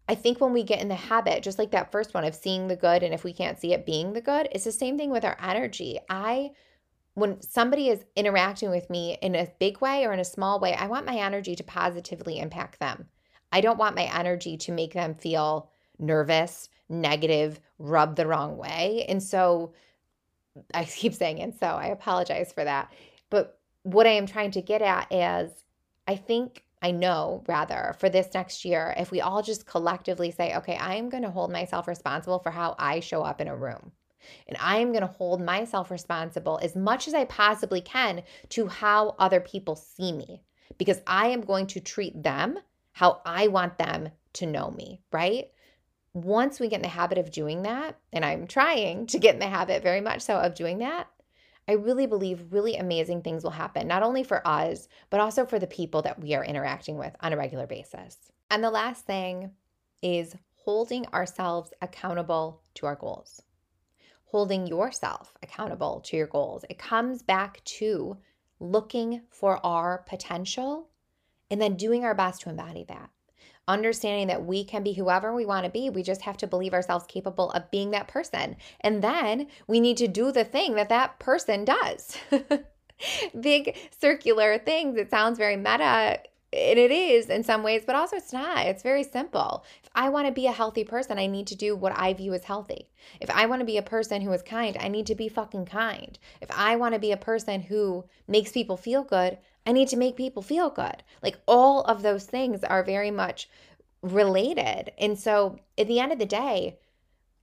i 0.09 0.15
think 0.15 0.41
when 0.41 0.53
we 0.53 0.63
get 0.63 0.81
in 0.81 0.89
the 0.89 0.95
habit 0.95 1.43
just 1.43 1.59
like 1.59 1.71
that 1.73 1.91
first 1.91 2.15
one 2.15 2.25
of 2.25 2.35
seeing 2.35 2.69
the 2.69 2.77
good 2.77 3.03
and 3.03 3.13
if 3.13 3.25
we 3.25 3.33
can't 3.33 3.59
see 3.59 3.73
it 3.73 3.87
being 3.87 4.13
the 4.13 4.21
good 4.21 4.49
it's 4.53 4.65
the 4.65 4.73
same 4.73 4.97
thing 4.97 5.11
with 5.11 5.25
our 5.25 5.37
energy. 5.43 5.99
I 6.09 6.51
when 7.15 7.41
somebody 7.43 7.89
is 7.89 8.05
interacting 8.15 8.71
with 8.71 8.89
me 8.89 9.19
in 9.21 9.35
a 9.35 9.51
big 9.59 9.81
way 9.81 10.05
or 10.05 10.13
in 10.13 10.21
a 10.21 10.25
small 10.25 10.61
way 10.61 10.75
i 10.75 10.87
want 10.87 11.07
my 11.07 11.17
energy 11.17 11.57
to 11.57 11.65
positively 11.65 12.39
impact 12.39 12.79
them. 12.79 13.09
I 13.53 13.61
don't 13.61 13.79
want 13.79 13.97
my 13.97 14.09
energy 14.17 14.57
to 14.59 14.73
make 14.73 14.93
them 14.93 15.15
feel 15.15 15.71
nervous 15.99 16.69
negative 16.91 17.61
rub 17.79 18.17
the 18.17 18.27
wrong 18.27 18.57
way. 18.57 19.07
And 19.09 19.23
so 19.23 19.73
I 20.75 20.85
keep 20.85 21.15
saying 21.15 21.41
and 21.41 21.55
so 21.55 21.67
I 21.67 21.87
apologize 21.87 22.53
for 22.53 22.65
that. 22.65 22.93
But 23.31 23.59
what 23.83 24.07
I 24.07 24.11
am 24.11 24.27
trying 24.27 24.51
to 24.53 24.63
get 24.63 24.83
at 24.83 25.13
is 25.13 25.51
I 26.07 26.17
think 26.17 26.65
I 26.83 26.91
know 26.91 27.45
rather 27.47 27.95
for 27.99 28.09
this 28.09 28.29
next 28.33 28.65
year, 28.65 28.95
if 28.97 29.11
we 29.11 29.21
all 29.21 29.43
just 29.43 29.67
collectively 29.67 30.31
say, 30.31 30.57
okay, 30.57 30.77
I'm 30.81 31.11
going 31.11 31.23
to 31.23 31.31
hold 31.31 31.53
myself 31.53 31.87
responsible 31.87 32.39
for 32.39 32.51
how 32.51 32.75
I 32.79 33.01
show 33.01 33.23
up 33.23 33.41
in 33.41 33.49
a 33.49 33.57
room. 33.57 33.93
And 34.49 34.57
I 34.61 34.79
am 34.79 34.89
going 34.89 35.03
to 35.03 35.07
hold 35.07 35.41
myself 35.43 35.91
responsible 35.91 36.59
as 36.63 36.77
much 36.77 37.09
as 37.09 37.15
I 37.15 37.25
possibly 37.25 37.81
can 37.81 38.23
to 38.51 38.67
how 38.67 39.15
other 39.19 39.41
people 39.41 39.77
see 39.77 40.13
me 40.13 40.43
because 40.79 41.01
I 41.07 41.29
am 41.29 41.41
going 41.43 41.67
to 41.69 41.81
treat 41.81 42.23
them 42.23 42.59
how 42.93 43.23
I 43.25 43.49
want 43.49 43.79
them 43.79 44.11
to 44.35 44.47
know 44.47 44.71
me, 44.71 45.01
right? 45.13 45.51
Once 46.13 46.59
we 46.59 46.69
get 46.69 46.77
in 46.77 46.83
the 46.83 46.89
habit 46.89 47.19
of 47.19 47.31
doing 47.31 47.63
that, 47.63 47.97
and 48.13 48.25
I'm 48.25 48.47
trying 48.47 49.07
to 49.09 49.19
get 49.19 49.35
in 49.35 49.41
the 49.41 49.47
habit 49.47 49.83
very 49.83 50.01
much 50.01 50.23
so 50.23 50.37
of 50.37 50.55
doing 50.55 50.79
that, 50.79 51.09
I 51.69 51.75
really 51.75 52.07
believe 52.07 52.53
really 52.53 52.77
amazing 52.77 53.23
things 53.23 53.45
will 53.45 53.51
happen, 53.53 53.87
not 53.87 54.03
only 54.03 54.25
for 54.25 54.47
us, 54.47 54.89
but 55.09 55.21
also 55.21 55.47
for 55.47 55.59
the 55.59 55.69
people 55.69 56.03
that 56.03 56.21
we 56.21 56.35
are 56.35 56.45
interacting 56.45 56.99
with 56.99 57.15
on 57.21 57.33
a 57.33 57.37
regular 57.37 57.67
basis. 57.67 58.17
And 58.51 58.65
the 58.65 58.71
last 58.71 59.05
thing 59.05 59.53
is 60.03 60.35
holding 60.65 61.07
ourselves 61.09 61.73
accountable 61.81 62.63
to 62.75 62.87
our 62.87 62.97
goals. 62.97 63.43
Holding 64.25 64.67
yourself 64.67 65.33
accountable 65.43 66.01
to 66.07 66.17
your 66.17 66.27
goals. 66.27 66.65
It 66.69 66.79
comes 66.79 67.23
back 67.23 67.63
to 67.65 68.17
looking 68.59 69.23
for 69.31 69.65
our 69.65 70.05
potential 70.09 70.89
and 71.51 71.61
then 71.61 71.77
doing 71.77 72.05
our 72.05 72.15
best 72.15 72.43
to 72.43 72.51
embody 72.51 72.85
that 72.89 73.11
understanding 73.71 74.27
that 74.29 74.45
we 74.45 74.65
can 74.65 74.83
be 74.83 74.93
whoever 74.93 75.35
we 75.35 75.47
want 75.47 75.65
to 75.65 75.71
be. 75.71 75.91
We 75.91 76.03
just 76.03 76.23
have 76.23 76.37
to 76.39 76.47
believe 76.47 76.75
ourselves 76.75 77.07
capable 77.09 77.51
of 77.53 77.71
being 77.71 77.91
that 77.91 78.09
person. 78.09 78.57
And 78.81 79.03
then 79.03 79.47
we 79.67 79.81
need 79.81 79.97
to 79.99 80.09
do 80.09 80.33
the 80.33 80.45
thing 80.45 80.75
that 80.75 80.89
that 80.89 81.19
person 81.19 81.65
does. 81.65 82.17
Big 83.41 83.77
circular 83.99 84.59
things. 84.59 84.97
It 84.97 85.11
sounds 85.11 85.39
very 85.39 85.57
meta. 85.57 86.21
And 86.53 86.79
it 86.81 86.91
is 86.91 87.31
in 87.31 87.45
some 87.45 87.63
ways, 87.63 87.85
but 87.87 87.95
also 87.95 88.17
it's 88.17 88.33
not. 88.33 88.67
It's 88.67 88.83
very 88.83 89.05
simple. 89.05 89.65
If 89.85 89.91
I 89.95 90.09
want 90.09 90.27
to 90.27 90.33
be 90.33 90.49
a 90.49 90.53
healthy 90.53 90.83
person, 90.83 91.17
I 91.17 91.29
need 91.29 91.47
to 91.47 91.55
do 91.55 91.77
what 91.77 91.97
I 91.97 92.13
view 92.13 92.35
as 92.35 92.43
healthy. 92.43 92.91
If 93.21 93.31
I 93.31 93.47
want 93.47 93.61
to 93.61 93.67
be 93.67 93.77
a 93.77 93.83
person 93.83 94.21
who 94.21 94.33
is 94.33 94.43
kind, 94.43 94.77
I 94.81 94.89
need 94.89 95.07
to 95.07 95.15
be 95.15 95.29
fucking 95.29 95.67
kind. 95.67 96.19
If 96.41 96.51
I 96.51 96.75
want 96.75 96.95
to 96.95 97.01
be 97.01 97.13
a 97.13 97.17
person 97.17 97.63
who 97.63 98.05
makes 98.27 98.51
people 98.51 98.77
feel 98.77 99.05
good, 99.05 99.39
I 99.67 99.73
need 99.73 99.89
to 99.89 99.97
make 99.97 100.17
people 100.17 100.43
feel 100.43 100.71
good. 100.71 101.03
Like 101.23 101.39
all 101.47 101.83
of 101.83 102.03
those 102.03 102.25
things 102.25 102.65
are 102.65 102.83
very 102.83 103.11
much 103.11 103.49
related. 104.03 104.93
And 104.99 105.19
so 105.19 105.59
at 105.77 105.87
the 105.87 106.01
end 106.01 106.13
of 106.13 106.19
the 106.19 106.27
day, 106.27 106.79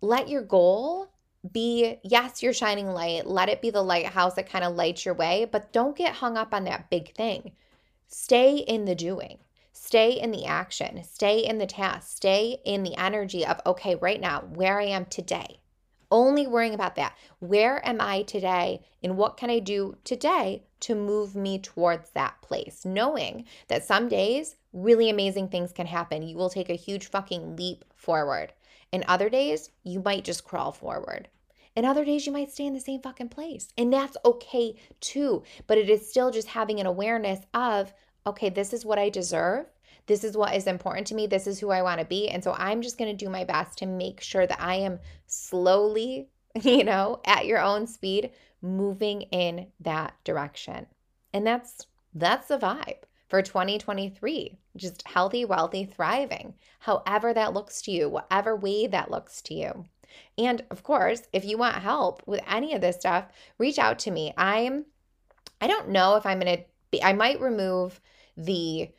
let 0.02 0.30
your 0.30 0.42
goal 0.42 1.10
be 1.52 2.00
yes, 2.04 2.42
your 2.42 2.54
shining 2.54 2.88
light. 2.88 3.28
Let 3.28 3.50
it 3.50 3.62
be 3.62 3.70
the 3.70 3.84
lighthouse 3.84 4.34
that 4.36 4.50
kind 4.50 4.66
of 4.66 4.76
lights 4.76 5.06
your 5.06 5.14
way, 5.14 5.48
but 5.50 5.72
don't 5.72 5.96
get 5.96 6.16
hung 6.16 6.38
up 6.38 6.54
on 6.54 6.64
that 6.66 6.90
big 6.90 7.16
thing. 7.16 7.52
Stay 8.08 8.58
in 8.58 8.86
the 8.86 8.96
doing. 8.96 9.40
Stay 9.80 10.20
in 10.20 10.32
the 10.32 10.44
action, 10.44 11.04
stay 11.04 11.46
in 11.46 11.60
the 11.60 11.68
task, 11.68 12.18
stay 12.18 12.58
in 12.66 12.82
the 12.82 12.98
energy 13.00 13.46
of, 13.46 13.62
okay, 13.64 13.94
right 13.94 14.20
now, 14.20 14.42
where 14.42 14.82
I 14.82 14.86
am 14.86 15.06
today. 15.06 15.60
Only 16.10 16.48
worrying 16.48 16.74
about 16.74 16.96
that. 16.96 17.18
Where 17.40 17.86
am 17.86 18.00
I 18.00 18.24
today? 18.24 18.82
And 19.04 19.18
what 19.18 19.36
can 19.38 19.50
I 19.50 19.60
do 19.60 19.98
today 20.04 20.64
to 20.82 20.96
move 20.96 21.36
me 21.36 21.60
towards 21.60 22.12
that 22.12 22.42
place? 22.42 22.86
Knowing 22.86 23.46
that 23.68 23.84
some 23.84 24.08
days 24.08 24.56
really 24.74 25.10
amazing 25.10 25.50
things 25.50 25.74
can 25.74 25.88
happen. 25.88 26.22
You 26.22 26.38
will 26.38 26.50
take 26.50 26.70
a 26.70 26.76
huge 26.76 27.08
fucking 27.08 27.56
leap 27.56 27.84
forward. 27.96 28.54
And 28.94 29.04
other 29.08 29.30
days, 29.30 29.72
you 29.84 30.02
might 30.02 30.24
just 30.24 30.46
crawl 30.46 30.72
forward. 30.72 31.28
And 31.76 31.86
other 31.86 32.06
days, 32.06 32.26
you 32.26 32.32
might 32.32 32.52
stay 32.52 32.66
in 32.66 32.74
the 32.74 32.80
same 32.80 33.02
fucking 33.02 33.30
place. 33.30 33.68
And 33.78 33.92
that's 33.92 34.18
okay 34.24 34.76
too. 35.02 35.44
But 35.68 35.78
it 35.78 35.90
is 35.90 36.10
still 36.10 36.32
just 36.32 36.48
having 36.48 36.80
an 36.80 36.86
awareness 36.86 37.40
of, 37.54 37.94
okay, 38.26 38.50
this 38.50 38.74
is 38.74 38.86
what 38.86 39.00
I 39.00 39.10
deserve. 39.10 39.68
This 40.08 40.24
is 40.24 40.36
what 40.36 40.56
is 40.56 40.68
important 40.68 41.08
to 41.08 41.16
me. 41.16 41.28
This 41.28 41.48
is 41.48 41.60
who 41.60 41.70
I 41.70 41.82
want 41.82 42.00
to 42.00 42.06
be. 42.06 42.30
And 42.30 42.44
so 42.44 42.54
I'm 42.54 42.82
just 42.82 42.98
going 42.98 43.16
to 43.16 43.26
do 43.26 43.30
my 43.30 43.44
best 43.44 43.78
to 43.80 43.86
make 43.86 44.22
sure 44.22 44.48
that 44.48 44.62
I 44.62 44.76
am 44.76 45.00
slowly, 45.28 46.30
you 46.62 46.84
know, 46.84 47.22
at 47.26 47.46
your 47.46 47.62
own 47.62 47.86
speed, 47.86 48.32
moving 48.62 49.24
in 49.24 49.68
that 49.82 50.16
direction. 50.24 50.88
And 51.34 51.46
that's 51.46 51.86
that's 52.14 52.48
the 52.48 52.58
vibe 52.58 53.04
for 53.28 53.42
2023. 53.42 54.58
Just 54.76 55.08
healthy, 55.08 55.46
wealthy, 55.46 55.86
thriving. 55.86 56.54
However 56.80 57.34
that 57.34 57.54
looks 57.54 57.82
to 57.84 57.92
you, 57.92 58.10
whatever 58.10 58.56
way 58.56 58.88
that 58.88 59.12
looks 59.12 59.42
to 59.44 59.54
you. 59.54 59.86
And 60.38 60.64
of 60.72 60.84
course, 60.84 61.24
if 61.34 61.44
you 61.46 61.58
want 61.58 61.76
help 61.76 62.24
with 62.26 62.42
any 62.48 62.74
of 62.74 62.82
this 62.82 62.96
stuff, 62.96 63.26
reach 63.58 63.78
out 63.78 64.00
to 64.00 64.12
me. 64.12 64.34
I'm 64.38 64.86
I 65.60 65.68
don't 65.68 65.90
know 65.90 66.16
if 66.16 66.26
I'm 66.26 66.40
going 66.40 66.58
to 66.58 66.64
be 66.92 67.04
I 67.04 67.14
might 67.14 67.42
remove 67.42 68.00
the 68.36 68.90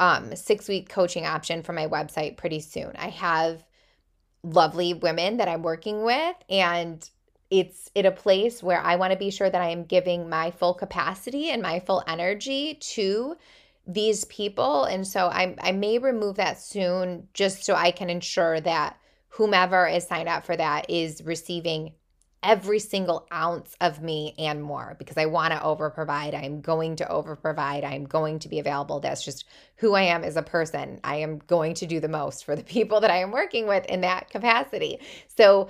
um, 0.00 0.34
six 0.36 0.68
week 0.68 0.88
coaching 0.88 1.26
option 1.26 1.62
for 1.62 1.72
my 1.72 1.86
website 1.86 2.36
pretty 2.36 2.60
soon. 2.60 2.92
I 2.96 3.08
have 3.08 3.64
lovely 4.42 4.94
women 4.94 5.38
that 5.38 5.48
I'm 5.48 5.62
working 5.62 6.04
with, 6.04 6.36
and 6.48 7.08
it's 7.50 7.90
at 7.96 8.06
a 8.06 8.10
place 8.10 8.62
where 8.62 8.80
I 8.80 8.96
want 8.96 9.12
to 9.12 9.18
be 9.18 9.30
sure 9.30 9.48
that 9.48 9.60
I 9.60 9.70
am 9.70 9.84
giving 9.84 10.28
my 10.28 10.50
full 10.50 10.74
capacity 10.74 11.50
and 11.50 11.62
my 11.62 11.80
full 11.80 12.04
energy 12.06 12.74
to 12.74 13.36
these 13.86 14.24
people. 14.26 14.84
And 14.84 15.06
so 15.06 15.28
I, 15.28 15.56
I 15.60 15.72
may 15.72 15.98
remove 15.98 16.36
that 16.36 16.60
soon 16.60 17.26
just 17.32 17.64
so 17.64 17.74
I 17.74 17.90
can 17.90 18.10
ensure 18.10 18.60
that 18.60 18.98
whomever 19.30 19.86
is 19.86 20.06
signed 20.06 20.28
up 20.28 20.44
for 20.44 20.56
that 20.56 20.90
is 20.90 21.22
receiving 21.24 21.92
every 22.42 22.78
single 22.78 23.26
ounce 23.32 23.76
of 23.80 24.00
me 24.00 24.34
and 24.38 24.62
more 24.62 24.96
because 24.98 25.16
I 25.16 25.26
want 25.26 25.52
to 25.52 25.62
over 25.62 25.90
provide. 25.90 26.34
I'm 26.34 26.60
going 26.60 26.96
to 26.96 27.08
over 27.08 27.36
provide. 27.36 27.84
I'm 27.84 28.04
going 28.04 28.38
to 28.40 28.48
be 28.48 28.58
available. 28.58 29.00
That's 29.00 29.24
just 29.24 29.44
who 29.76 29.94
I 29.94 30.02
am 30.02 30.24
as 30.24 30.36
a 30.36 30.42
person. 30.42 31.00
I 31.02 31.16
am 31.16 31.38
going 31.46 31.74
to 31.74 31.86
do 31.86 32.00
the 32.00 32.08
most 32.08 32.44
for 32.44 32.54
the 32.54 32.62
people 32.64 33.00
that 33.00 33.10
I 33.10 33.18
am 33.18 33.30
working 33.30 33.66
with 33.66 33.84
in 33.86 34.02
that 34.02 34.30
capacity. 34.30 35.00
So, 35.36 35.68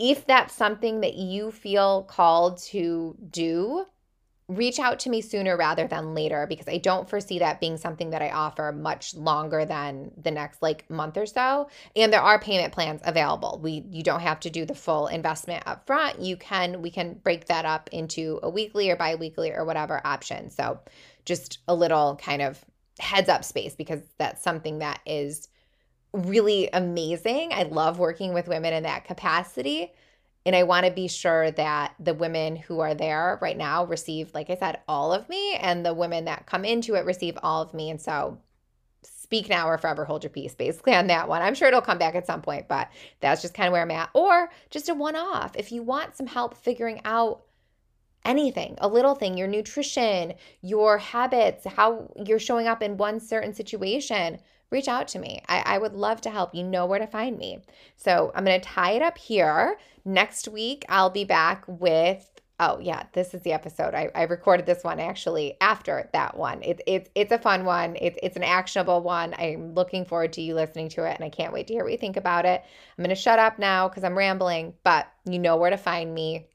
if 0.00 0.26
that's 0.28 0.54
something 0.54 1.00
that 1.00 1.14
you 1.14 1.50
feel 1.50 2.04
called 2.04 2.58
to 2.58 3.16
do, 3.30 3.84
reach 4.48 4.78
out 4.78 4.98
to 5.00 5.10
me 5.10 5.20
sooner 5.20 5.58
rather 5.58 5.86
than 5.86 6.14
later 6.14 6.46
because 6.48 6.66
I 6.68 6.78
don't 6.78 7.08
foresee 7.08 7.38
that 7.40 7.60
being 7.60 7.76
something 7.76 8.10
that 8.10 8.22
I 8.22 8.30
offer 8.30 8.72
much 8.72 9.14
longer 9.14 9.66
than 9.66 10.10
the 10.16 10.30
next 10.30 10.62
like 10.62 10.88
month 10.88 11.18
or 11.18 11.26
so. 11.26 11.68
And 11.94 12.10
there 12.10 12.22
are 12.22 12.38
payment 12.40 12.72
plans 12.72 13.02
available. 13.04 13.60
We 13.62 13.84
you 13.90 14.02
don't 14.02 14.20
have 14.20 14.40
to 14.40 14.50
do 14.50 14.64
the 14.64 14.74
full 14.74 15.06
investment 15.08 15.64
up 15.66 15.86
front. 15.86 16.20
You 16.20 16.38
can 16.38 16.80
we 16.80 16.90
can 16.90 17.14
break 17.22 17.44
that 17.46 17.66
up 17.66 17.90
into 17.92 18.40
a 18.42 18.48
weekly 18.48 18.88
or 18.88 18.96
bi-weekly 18.96 19.52
or 19.52 19.66
whatever 19.66 20.00
option. 20.04 20.50
So 20.50 20.80
just 21.26 21.58
a 21.68 21.74
little 21.74 22.16
kind 22.16 22.40
of 22.40 22.64
heads 22.98 23.28
up 23.28 23.44
space 23.44 23.74
because 23.74 24.00
that's 24.16 24.42
something 24.42 24.78
that 24.78 25.00
is 25.04 25.48
really 26.14 26.70
amazing. 26.72 27.52
I 27.52 27.64
love 27.64 27.98
working 27.98 28.32
with 28.32 28.48
women 28.48 28.72
in 28.72 28.84
that 28.84 29.04
capacity 29.04 29.92
and 30.48 30.56
I 30.56 30.62
want 30.62 30.86
to 30.86 30.90
be 30.90 31.08
sure 31.08 31.50
that 31.50 31.94
the 32.00 32.14
women 32.14 32.56
who 32.56 32.80
are 32.80 32.94
there 32.94 33.38
right 33.42 33.56
now 33.56 33.84
receive, 33.84 34.32
like 34.32 34.48
I 34.48 34.56
said, 34.56 34.80
all 34.88 35.12
of 35.12 35.28
me, 35.28 35.56
and 35.56 35.84
the 35.84 35.92
women 35.92 36.24
that 36.24 36.46
come 36.46 36.64
into 36.64 36.94
it 36.94 37.04
receive 37.04 37.36
all 37.42 37.60
of 37.60 37.74
me. 37.74 37.90
And 37.90 38.00
so 38.00 38.38
speak 39.02 39.50
now 39.50 39.68
or 39.68 39.76
forever 39.76 40.06
hold 40.06 40.24
your 40.24 40.30
peace, 40.30 40.54
basically, 40.54 40.94
on 40.94 41.08
that 41.08 41.28
one. 41.28 41.42
I'm 41.42 41.54
sure 41.54 41.68
it'll 41.68 41.82
come 41.82 41.98
back 41.98 42.14
at 42.14 42.26
some 42.26 42.40
point, 42.40 42.66
but 42.66 42.88
that's 43.20 43.42
just 43.42 43.52
kind 43.52 43.66
of 43.66 43.72
where 43.72 43.82
I'm 43.82 43.90
at. 43.90 44.08
Or 44.14 44.48
just 44.70 44.88
a 44.88 44.94
one 44.94 45.16
off. 45.16 45.54
If 45.54 45.70
you 45.70 45.82
want 45.82 46.16
some 46.16 46.26
help 46.26 46.56
figuring 46.56 47.02
out 47.04 47.42
anything, 48.24 48.78
a 48.78 48.88
little 48.88 49.14
thing, 49.14 49.36
your 49.36 49.48
nutrition, 49.48 50.32
your 50.62 50.96
habits, 50.96 51.66
how 51.66 52.10
you're 52.24 52.38
showing 52.38 52.66
up 52.66 52.82
in 52.82 52.96
one 52.96 53.20
certain 53.20 53.52
situation, 53.52 54.38
reach 54.70 54.88
out 54.88 55.08
to 55.08 55.18
me. 55.18 55.42
I, 55.48 55.62
I 55.64 55.78
would 55.78 55.94
love 55.94 56.20
to 56.22 56.30
help. 56.30 56.54
You 56.54 56.64
know 56.64 56.86
where 56.86 56.98
to 56.98 57.06
find 57.06 57.38
me. 57.38 57.60
So 57.96 58.32
I'm 58.34 58.44
going 58.44 58.60
to 58.60 58.66
tie 58.66 58.92
it 58.92 59.02
up 59.02 59.18
here. 59.18 59.78
Next 60.04 60.48
week, 60.48 60.84
I'll 60.88 61.10
be 61.10 61.24
back 61.24 61.64
with. 61.66 62.30
Oh 62.60 62.80
yeah, 62.80 63.04
this 63.12 63.34
is 63.34 63.42
the 63.42 63.52
episode. 63.52 63.94
I, 63.94 64.10
I 64.16 64.22
recorded 64.22 64.66
this 64.66 64.82
one 64.82 64.98
actually 64.98 65.56
after 65.60 66.10
that 66.12 66.36
one. 66.36 66.60
It's 66.64 66.82
it's 66.88 67.08
it's 67.14 67.30
a 67.30 67.38
fun 67.38 67.64
one. 67.64 67.96
It's 68.00 68.18
it's 68.20 68.36
an 68.36 68.42
actionable 68.42 69.00
one. 69.00 69.32
I'm 69.38 69.74
looking 69.74 70.04
forward 70.04 70.32
to 70.32 70.42
you 70.42 70.56
listening 70.56 70.88
to 70.90 71.04
it, 71.04 71.14
and 71.14 71.24
I 71.24 71.28
can't 71.28 71.52
wait 71.52 71.68
to 71.68 71.74
hear 71.74 71.84
what 71.84 71.92
you 71.92 71.98
think 71.98 72.16
about 72.16 72.46
it. 72.46 72.64
I'm 72.96 73.04
gonna 73.04 73.14
shut 73.14 73.38
up 73.38 73.60
now 73.60 73.88
because 73.88 74.02
I'm 74.02 74.18
rambling, 74.18 74.74
but 74.82 75.06
you 75.24 75.38
know 75.38 75.56
where 75.56 75.70
to 75.70 75.76
find 75.76 76.12
me. 76.12 76.48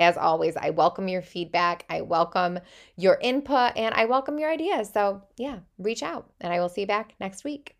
As 0.00 0.16
always, 0.16 0.56
I 0.56 0.70
welcome 0.70 1.08
your 1.08 1.22
feedback. 1.22 1.84
I 1.90 2.00
welcome 2.00 2.58
your 2.96 3.18
input 3.20 3.72
and 3.76 3.94
I 3.94 4.06
welcome 4.06 4.38
your 4.38 4.50
ideas. 4.50 4.90
So, 4.92 5.22
yeah, 5.36 5.60
reach 5.78 6.02
out 6.02 6.32
and 6.40 6.52
I 6.52 6.60
will 6.60 6.70
see 6.70 6.82
you 6.82 6.86
back 6.88 7.14
next 7.20 7.44
week. 7.44 7.76